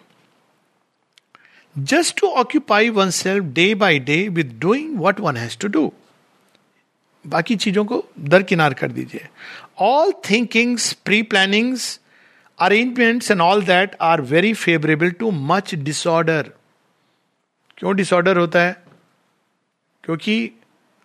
[1.75, 5.83] Just to occupy oneself day by day with doing what one has to do
[7.25, 9.27] बाकी चीज़ों को दरकिनार कर दीजिए।
[9.79, 11.99] All thinkings pre plannings
[12.59, 16.51] arrangements and all that are very favourable to much disorder
[17.77, 18.83] क्यों डिसऑर्डर होता है?
[20.03, 20.51] क्योंकि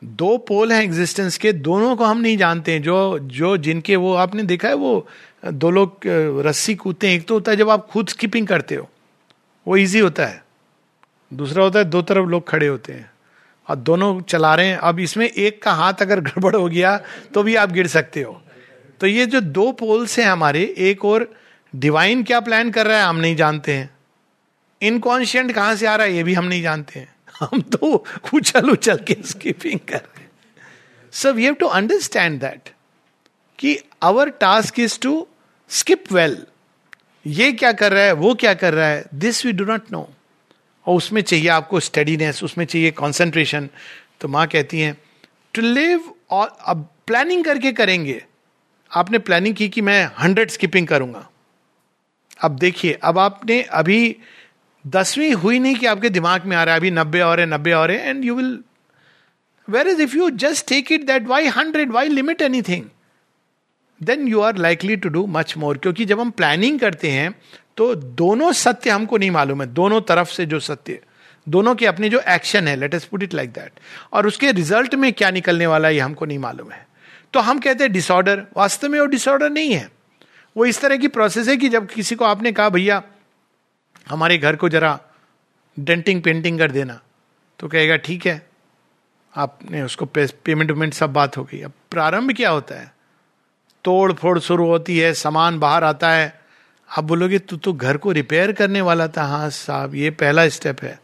[0.05, 4.14] दो पोल हैं एग्जिस्टेंस के, दोनों को हम नहीं जानते हैं। जो जो जिनके वो
[4.14, 5.07] आपने देखा है, वो
[5.45, 6.01] दो लोग,
[6.47, 8.89] रस्सी कूदते हैं। एक तो होता है जब आप खुद स्किपिंग करते हो,
[9.67, 10.45] वो इजी होता है।
[11.33, 13.11] दूसरा होता है दो तरफ़ लोग खड़े होते हैं।
[13.69, 16.97] और दोनों चला रहे हैं। अब इसमें एक का हाथ अगर गड़बड़ हो गया
[17.35, 18.41] तो भी आप गिर सकते हो।
[19.01, 21.33] तो ये जो दो पोल्स हैं हमारे, एक और
[21.75, 23.91] डिवाइन क्या प्लान कर रहा है, हम नहीं जानते हैं।
[24.81, 28.05] इनकॉन्शियंट कहाँ से आ रहा है, ये भी हम नहीं जानते हैं। हम तो
[28.35, 30.31] उछल उछल के स्कीपिंग कर रहे हैं।
[31.12, 32.69] So we have to understand that
[33.59, 35.27] कि our task is to
[35.71, 36.37] skip well
[37.27, 40.09] ये क्या कर रहा है, वो क्या कर रहा है this we do not know
[40.87, 43.68] और उसमें चाहिए आपको स्टडीनेस उसमें चाहिए कॉन्सेंट्रेशन
[44.20, 44.97] तो माँ कहती हैं
[45.55, 48.22] टू लिव और अब प्लानिंग करके करेंगे।
[48.91, 51.28] आपने प्लानिंग की कि मैं हंड्रेड स्किपिंग करूँगा।
[52.45, 54.16] अब देखिए, अब आपने अभी
[54.84, 57.72] दसवीं हुई नहीं कि आपके दिमाग में आ रहा है, अभी नब्बे और है, नब्बे
[57.72, 58.59] और है and you will
[59.68, 62.84] where is if you just take it that why hundred why limit anything
[64.01, 67.34] then you are likely to do much more क्योंकि जब हम प्लानिंग करते हैं
[67.77, 71.01] तो दोनों सत्य हमको नहीं मालूम है दोनों तरफ़ से जो सत्य
[71.49, 73.81] दोनों के अपने जो एक्शन है let's put it like that
[74.12, 76.87] और उसके रिज़ल्ट में क्या निकलने वाला है ये हमको नहीं मालूम है।
[77.33, 79.91] तो हम कहते हैं डिसऑर्डर वास्तव में वो डिसऑर्डर नहीं है।
[80.57, 83.03] वो इस तरह की प्रोसेस है कि जब किसी को आपने कहा भैया
[84.09, 84.99] हमारे घर को जरा
[85.79, 87.01] डेंटिंग पेंटिंग कर देना।
[87.59, 88.47] तो कहेगा ठीक है।
[89.37, 92.95] आपने उसको पे, पेमेंट वेमेंट सब बात हो गई। अब प्रारंभ क्या होता है?
[93.85, 96.46] तोड़ फोड़ शुरू होती है सामान बाहर आता है।
[96.91, 100.82] आप बोलोगे, तू तो घर को रिपेयर करने वाला था। हाँ साहब, ये पहला स्टेप
[100.82, 101.01] है।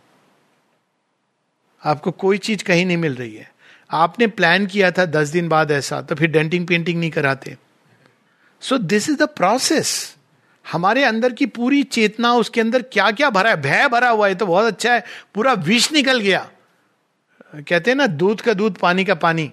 [1.84, 3.52] आपको कोई चीज़ कहीं नहीं मिल रही है।
[3.90, 7.56] आपने प्लान किया था दस दिन बाद ऐसा तो फिर डेंटिंग पेंटिंग नहीं कराते।
[8.60, 10.16] So this is the process
[10.72, 13.56] हमारे अंदर की पूरी चेतना, उसके अंदर क्या क्या भरा है?
[13.56, 15.04] भय भरा हुआ है तो बहुत अच्छा है।
[15.34, 16.50] पूरा विष निकल गया।
[17.54, 19.52] कहते हैं ना, दूध का दूध, पानी का पानी।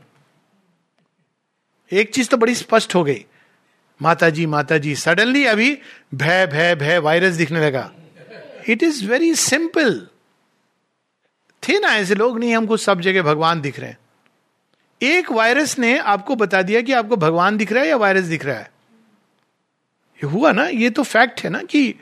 [1.91, 3.25] एक चीज़ तो बड़ी स्पष्ट हो गई।
[4.01, 5.77] माता जी माता जी सडनली अभी
[6.13, 7.91] भय भय भय वायरस दिखने लगा।
[8.69, 10.07] इट इज़ वेरी सिंपल
[11.63, 13.97] थे ना, ऐसे लोग नहीं हमको सब जगह भगवान दिख रहे हैं।
[15.01, 18.45] एक वायरस ने आपको बता दिया कि आपको भगवान दिख रहा है या वायरस दिख
[18.45, 18.71] रहा है?
[20.23, 21.95] ये हुआ ना, ये तो फैक्ट है ना कि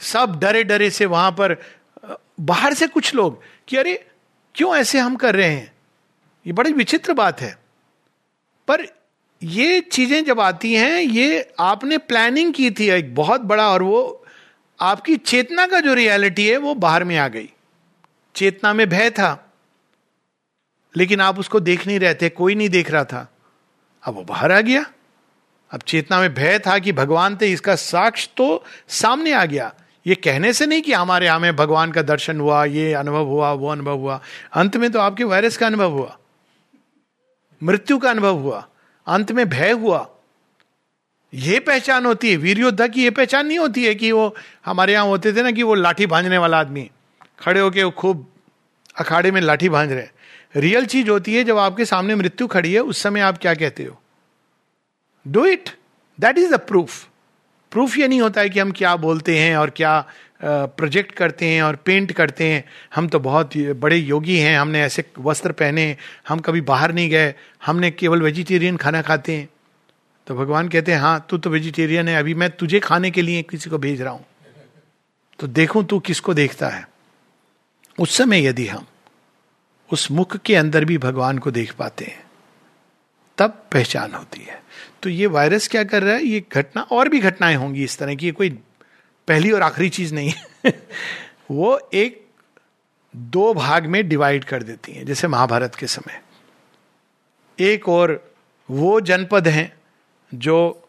[0.00, 1.56] सब डरे डरे से वहाँ पर,
[2.40, 4.06] बाहर से कुछ लोग कि अरे,
[4.54, 5.72] क्यों ऐसे हम कर रहे हैं?
[6.46, 7.58] ये बड़ी विचित्र बात है।
[8.68, 8.86] पर
[9.42, 14.26] ये चीज़ें जब आती हैं, ये आपने प्लानिंग की थी एक बहुत बड़ा और वो
[14.80, 17.50] आपकी चेतना का जो रियलिटी है, वो बाहर में आ गई।
[18.36, 19.52] चेतना में भय था।
[20.96, 23.32] लेकिन आप उसको देख नहीं रहे थे, कोई नहीं देख रहा था।
[24.04, 24.86] अब वो बाहर आ गया।
[25.70, 29.74] अब चेतना में भय था कि भगवान थे, इसका साक्ष तो सामने आ गया।
[30.06, 33.52] ये कहने से नहीं कि हमारे यहाँ में भगवान का दर्शन हुआ, ये अनुभव हुआ,
[33.52, 34.20] वो अनुभव हुआ।
[34.52, 36.18] अंत में तो आपके वायरस का अनुभव हुआ।
[37.62, 38.66] मृत्यु का अनुभव हुआ।
[39.06, 40.08] अंत में भय हुआ।
[41.32, 44.34] यह पहचान होती है वीर योद्धा की ये पहचान नहीं होती है कि वो
[44.66, 46.90] हमारे यहाँ होते थे ना कि वो लाठी भांजने वाला आदमी।
[47.40, 48.26] खड़े होके वो खूब
[48.96, 50.08] अखाड़े में लाठी भांज रहे
[50.56, 53.84] रियल चीज़ होती है, जब आपके सामने मृत्यु खड़ी है, उस समय आप क्या कहते
[53.84, 54.00] हो?
[55.26, 55.68] Do it
[56.18, 57.06] that is the proof
[57.72, 60.04] proof ये नहीं होता है कि हम क्या बोलते हैं और क्या
[60.40, 62.64] प्रोजेक्ट करते हैं और पेंट करते हैं।
[62.94, 65.96] हम तो बहुत बड़े योगी हैं। हमने ऐसे वस्त्र पहने,
[66.28, 67.34] हम कभी बाहर नहीं गए।
[67.64, 69.48] हमने केवल वेजिटेरियन खाना खाते हैं।
[70.26, 73.42] तो भगवान कहते हैं हाँ तू तो वेजिटेरियन है। अभी मैं तुझे खाने के लिए
[73.42, 74.24] किसी को भेज रहा हूँ।
[75.38, 76.86] तो देखूँ तू किसको देखता है?
[77.98, 78.86] उस समय यदि हम
[79.90, 82.22] उस मुख के अंदर भी भगवान को देख पाते हैं,
[83.38, 84.60] तब पहचान होती है।
[85.02, 86.24] तो ये वायरस क्या कर रहा है?
[86.24, 88.58] ये घटना, और भी घटनाएँ होंगी इस तरह की। कोई
[89.28, 90.82] पहली और आखिरी चीज़ नहीं है।
[91.50, 92.26] वो एक
[93.16, 96.20] दो भाग में डिवाइड कर देती हैं, जैसे महाभारत के समय।
[97.60, 98.34] एक और
[98.70, 99.72] वो जनपद हैं
[100.34, 100.88] जो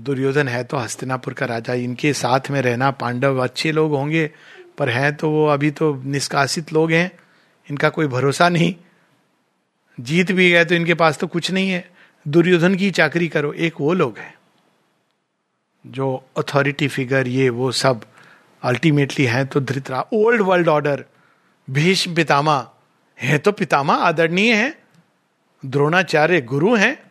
[0.00, 4.30] दुर्योधन है तो हस्तिनापुर का राजा, इनके साथ में रहना, पांडव अच्छे लोग होंगे,
[4.78, 7.12] पर हैं तो वो अभी तो निष्कासित लोग हैं,
[7.70, 8.74] इनका कोई भरोसा नहीं।
[10.00, 11.90] जीत भी गए तो इनके पास तो कुछ नहीं है।
[12.28, 14.34] दुर्योधन की चाकरी करो, एक वो लोग हैं।
[15.86, 18.04] जो अथॉरिटी फिगर ये, वो सब
[18.62, 21.04] अल्टीमेटली हैं तो धृतरा। Old world order
[21.70, 22.70] Bhishma Pitamah
[23.20, 24.82] है तो पितामा आदरणीय है,
[25.66, 27.10] द्रोणाचार्य गुरु हैं,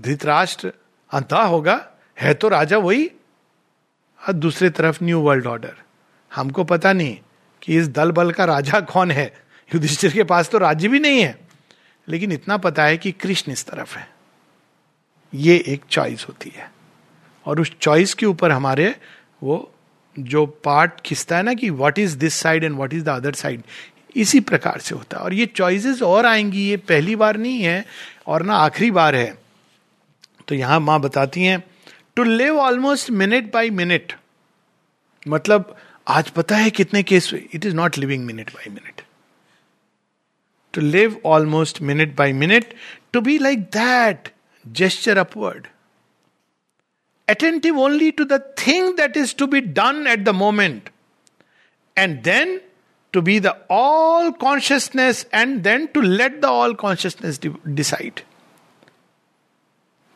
[0.00, 0.72] धृतराष्ट्र
[1.12, 1.90] अंता होगा,
[2.20, 3.06] है तो राजा वही।
[4.28, 5.74] और दूसरे तरफ़ न्यू वर्ल्ड ऑर्डर
[6.34, 7.20] हमको पता नहीं
[7.62, 9.36] कि इस दल बल का राजा कौन है।
[9.74, 11.38] युधिष्ठिर के पास तो राज्य भी नहीं है।
[12.08, 14.10] लेकिन इतना पता है कि कृष्ण इस तरफ़ है।
[15.34, 16.77] ये एक चॉइस होती है।
[17.48, 18.94] और उस चॉइस के ऊपर हमारे
[19.42, 19.70] वो
[20.16, 23.32] जो पार्ट खिंचता है ना कि what is this side and what is the other
[23.32, 23.62] side
[24.16, 27.84] इसी प्रकार से होता है। और ये चॉइसेस और आएँगी, ये पहली बार नहीं है
[28.26, 29.38] और ना आखिरी बार है।
[30.48, 31.62] तो यहाँ माँ बताती हैं
[32.16, 34.12] to live almost minute by minute
[35.28, 35.76] मतलब
[36.06, 39.02] आज पता है कितने case it is not living minute by minute
[40.74, 42.74] to live almost minute by minute
[43.12, 44.28] to be like that
[44.66, 45.66] gesture upward
[47.27, 50.89] attentive only to the thing that is to be done at the moment.
[51.95, 52.61] And then
[53.13, 57.39] to be the all consciousness and then to let the all consciousness
[57.81, 58.23] decide.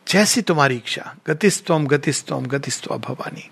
[0.08, 3.50] जैसी तुम्हारी इच्छा गतिस्तम गतिस्तम गतिस्व Bhavani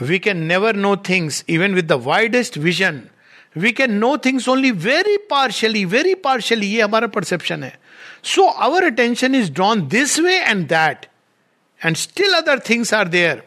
[0.00, 3.10] we can never know things even with the widest vision
[3.54, 7.78] we can know things only very partially very partially ये हमारा perception है
[8.25, 11.05] so our attention is drawn this way and that
[11.85, 13.43] and still other things are there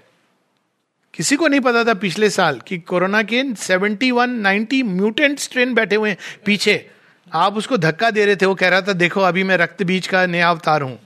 [1.15, 5.97] किसी को नहीं पता था पिछले साल कि कोरोना के 71 90 म्यूटेंट स्ट्रेन बैठे
[5.97, 6.91] हुए हैं पीछे।
[7.33, 10.07] आप उसको धक्का दे रहे थे, वो कह रहा था, देखो, अभी मैं रक्त बीज
[10.07, 11.01] का नया अवतार हूँ।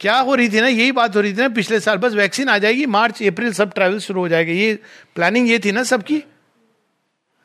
[0.00, 0.66] क्या हो रही थी ना?
[0.66, 3.72] यही बात हो रही थी ना पिछले साल। बस वैक्सीन आ जाएगी, मार्च, अप्रैल, सब
[3.72, 4.78] ट्रैवल शुरू हो जाएगा। ये
[5.14, 6.22] प्लानिंग ये थी ना सबकी?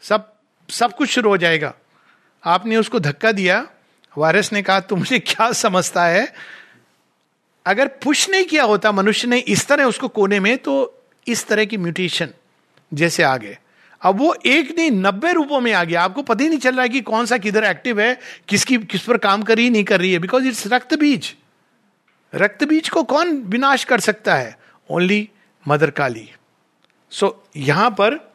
[0.02, 0.34] सब
[0.70, 1.74] सब कुछ शुरू हो जाएगा।
[2.46, 3.68] आपने उसको धक्का दिया
[4.18, 6.34] वायरस ने कहा तू मुझे क्या समझता है?
[7.66, 11.66] अगर पुश नहीं किया होता, मनुष्य ने इस तरह उसको कोने में तो इस तरह
[11.66, 12.30] की म्यूटेशन
[12.94, 13.58] जैसे आ गए।
[14.02, 16.82] अब वो एक नहीं, नब्बे रूपों में आ गया। आपको पता ही नहीं चल रहा
[16.82, 20.00] है कि कौन सा किधर एक्टिव है, किसकी, किस पर काम कर रही नहीं कर
[20.00, 21.36] रही है। बिकॉज़ इट्स रक्त बीज।
[22.36, 24.60] रक्त बीज को कौन विनाश कर सकता है?
[24.90, 25.30] ओनली
[25.68, 26.32] मदर काली।
[27.12, 28.34] सो यहाँ पर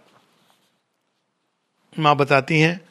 [1.99, 2.86] माँ बताती हैं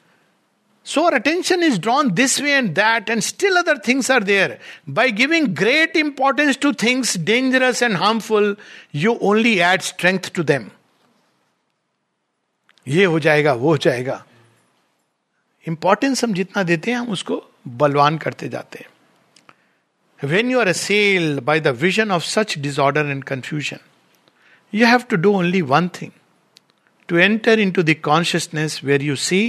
[0.87, 4.59] So our attention is drawn this way and that, and still other things are there.
[4.87, 8.57] By giving great importance to things dangerous and harmful,
[8.93, 10.71] you only add strength to them.
[12.87, 14.25] ये हो जाएगा वो हो जाएगा
[15.67, 17.43] इंपॉर्टेंस हम जितना देते हैं हम उसको
[17.81, 23.25] बलवान करते जाते हैं when you are assailed by the vision of such disorder and
[23.25, 23.79] confusion
[24.73, 26.11] you have to do only one thing
[27.09, 29.43] to enter into the consciousness where you see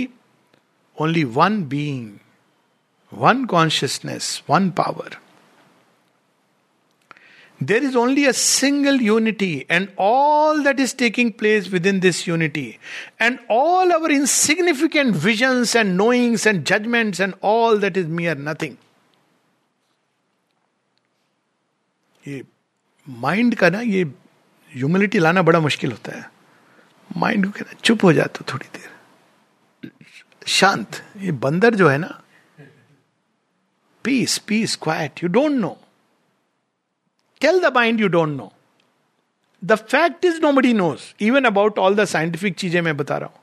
[0.97, 2.19] only one being,
[3.09, 5.09] one consciousness, one power.
[7.59, 12.79] There is only a single unity, and all that is taking place within this unity,
[13.19, 18.77] and all our insignificant visions and knowings and judgments, and all that is mere nothing.
[22.27, 22.43] ये
[23.09, 24.03] mind का ना ये
[24.75, 26.29] humility लाना बड़ा मुश्किल होता है
[27.17, 28.89] mind को कहना चुप हो जाता थोड़ी देर
[30.46, 32.20] शांत। ये बंदर जो है ना
[34.04, 35.76] peace peace quiet you don't know
[37.40, 38.52] tell the mind you don't know
[39.62, 43.40] the fact is nobody knows even about all the scientific चीज़ें मैं बता रहा हूँ।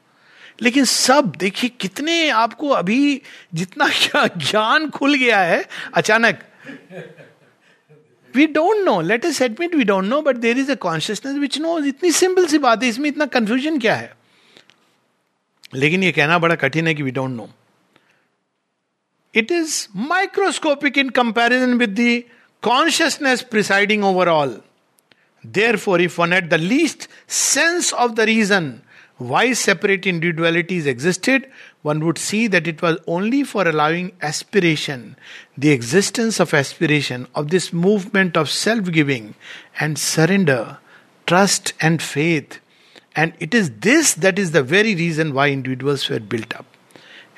[0.62, 3.22] लेकिन सब, देखिए, कितने आपको अभी
[3.54, 3.88] जितना
[4.28, 6.39] ज्ञान खुल गया है, अचानक।
[8.34, 11.80] We don't know let's admit we don't know but there is a consciousness which know
[11.80, 14.14] इतनी सिंपल सी बात है, इसमें इतना कंफ्यूजन क्या है?
[15.76, 17.49] लेकिन ये कहना बड़ा कठिन है कि we don't know
[19.36, 22.21] it is microscopic in comparison with the
[22.63, 24.59] consciousness presiding over all
[25.86, 27.09] therefore if one at the least
[27.41, 28.74] sense of the reason
[29.17, 31.49] why separate individualities existed,
[31.82, 35.15] one would see that it was only for allowing aspiration,
[35.57, 39.36] the existence of aspiration, of this movement of self giving
[39.80, 40.78] and surrender,
[41.28, 42.59] trust and faith,
[43.16, 46.66] and it is this that is the very reason why individuals were built up.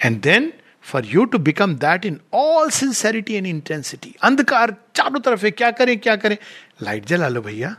[0.02, 4.16] And then for you to become that in all sincerity and intensity.
[4.24, 6.38] अंधकार चारों तरफ़ है क्या करें क्या करें
[6.82, 7.76] light जला लो भैया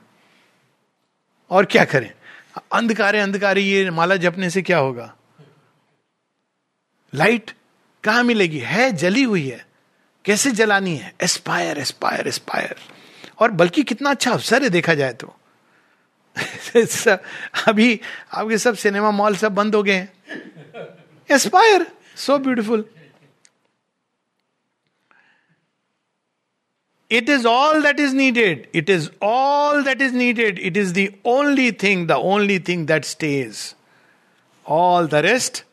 [1.50, 2.10] और क्या करें
[2.72, 5.12] अंधकार है अंधकार ये माला जपने से क्या होगा
[7.12, 7.50] लाइट
[8.04, 9.64] कहाँ मिलेगी है जली हुई है
[10.24, 12.76] कैसे जलानी है एस्पायर एस्पायर एस्पायर
[13.40, 15.34] और बल्कि कितना अच्छा अवसर है देखा जाए तो
[17.68, 18.00] अभी
[18.32, 20.08] आपके सब सिनेमा मॉल सब बंद हो गए हैं।
[21.30, 22.84] Aspire so beautiful
[27.10, 31.08] it is all that is needed it is all that is needed it is the
[31.26, 33.74] only thing the only thing that stays
[34.66, 35.64] all the rest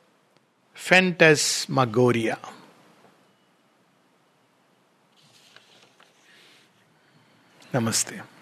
[1.70, 2.38] phantasmagoria
[7.76, 8.33] नमस्ते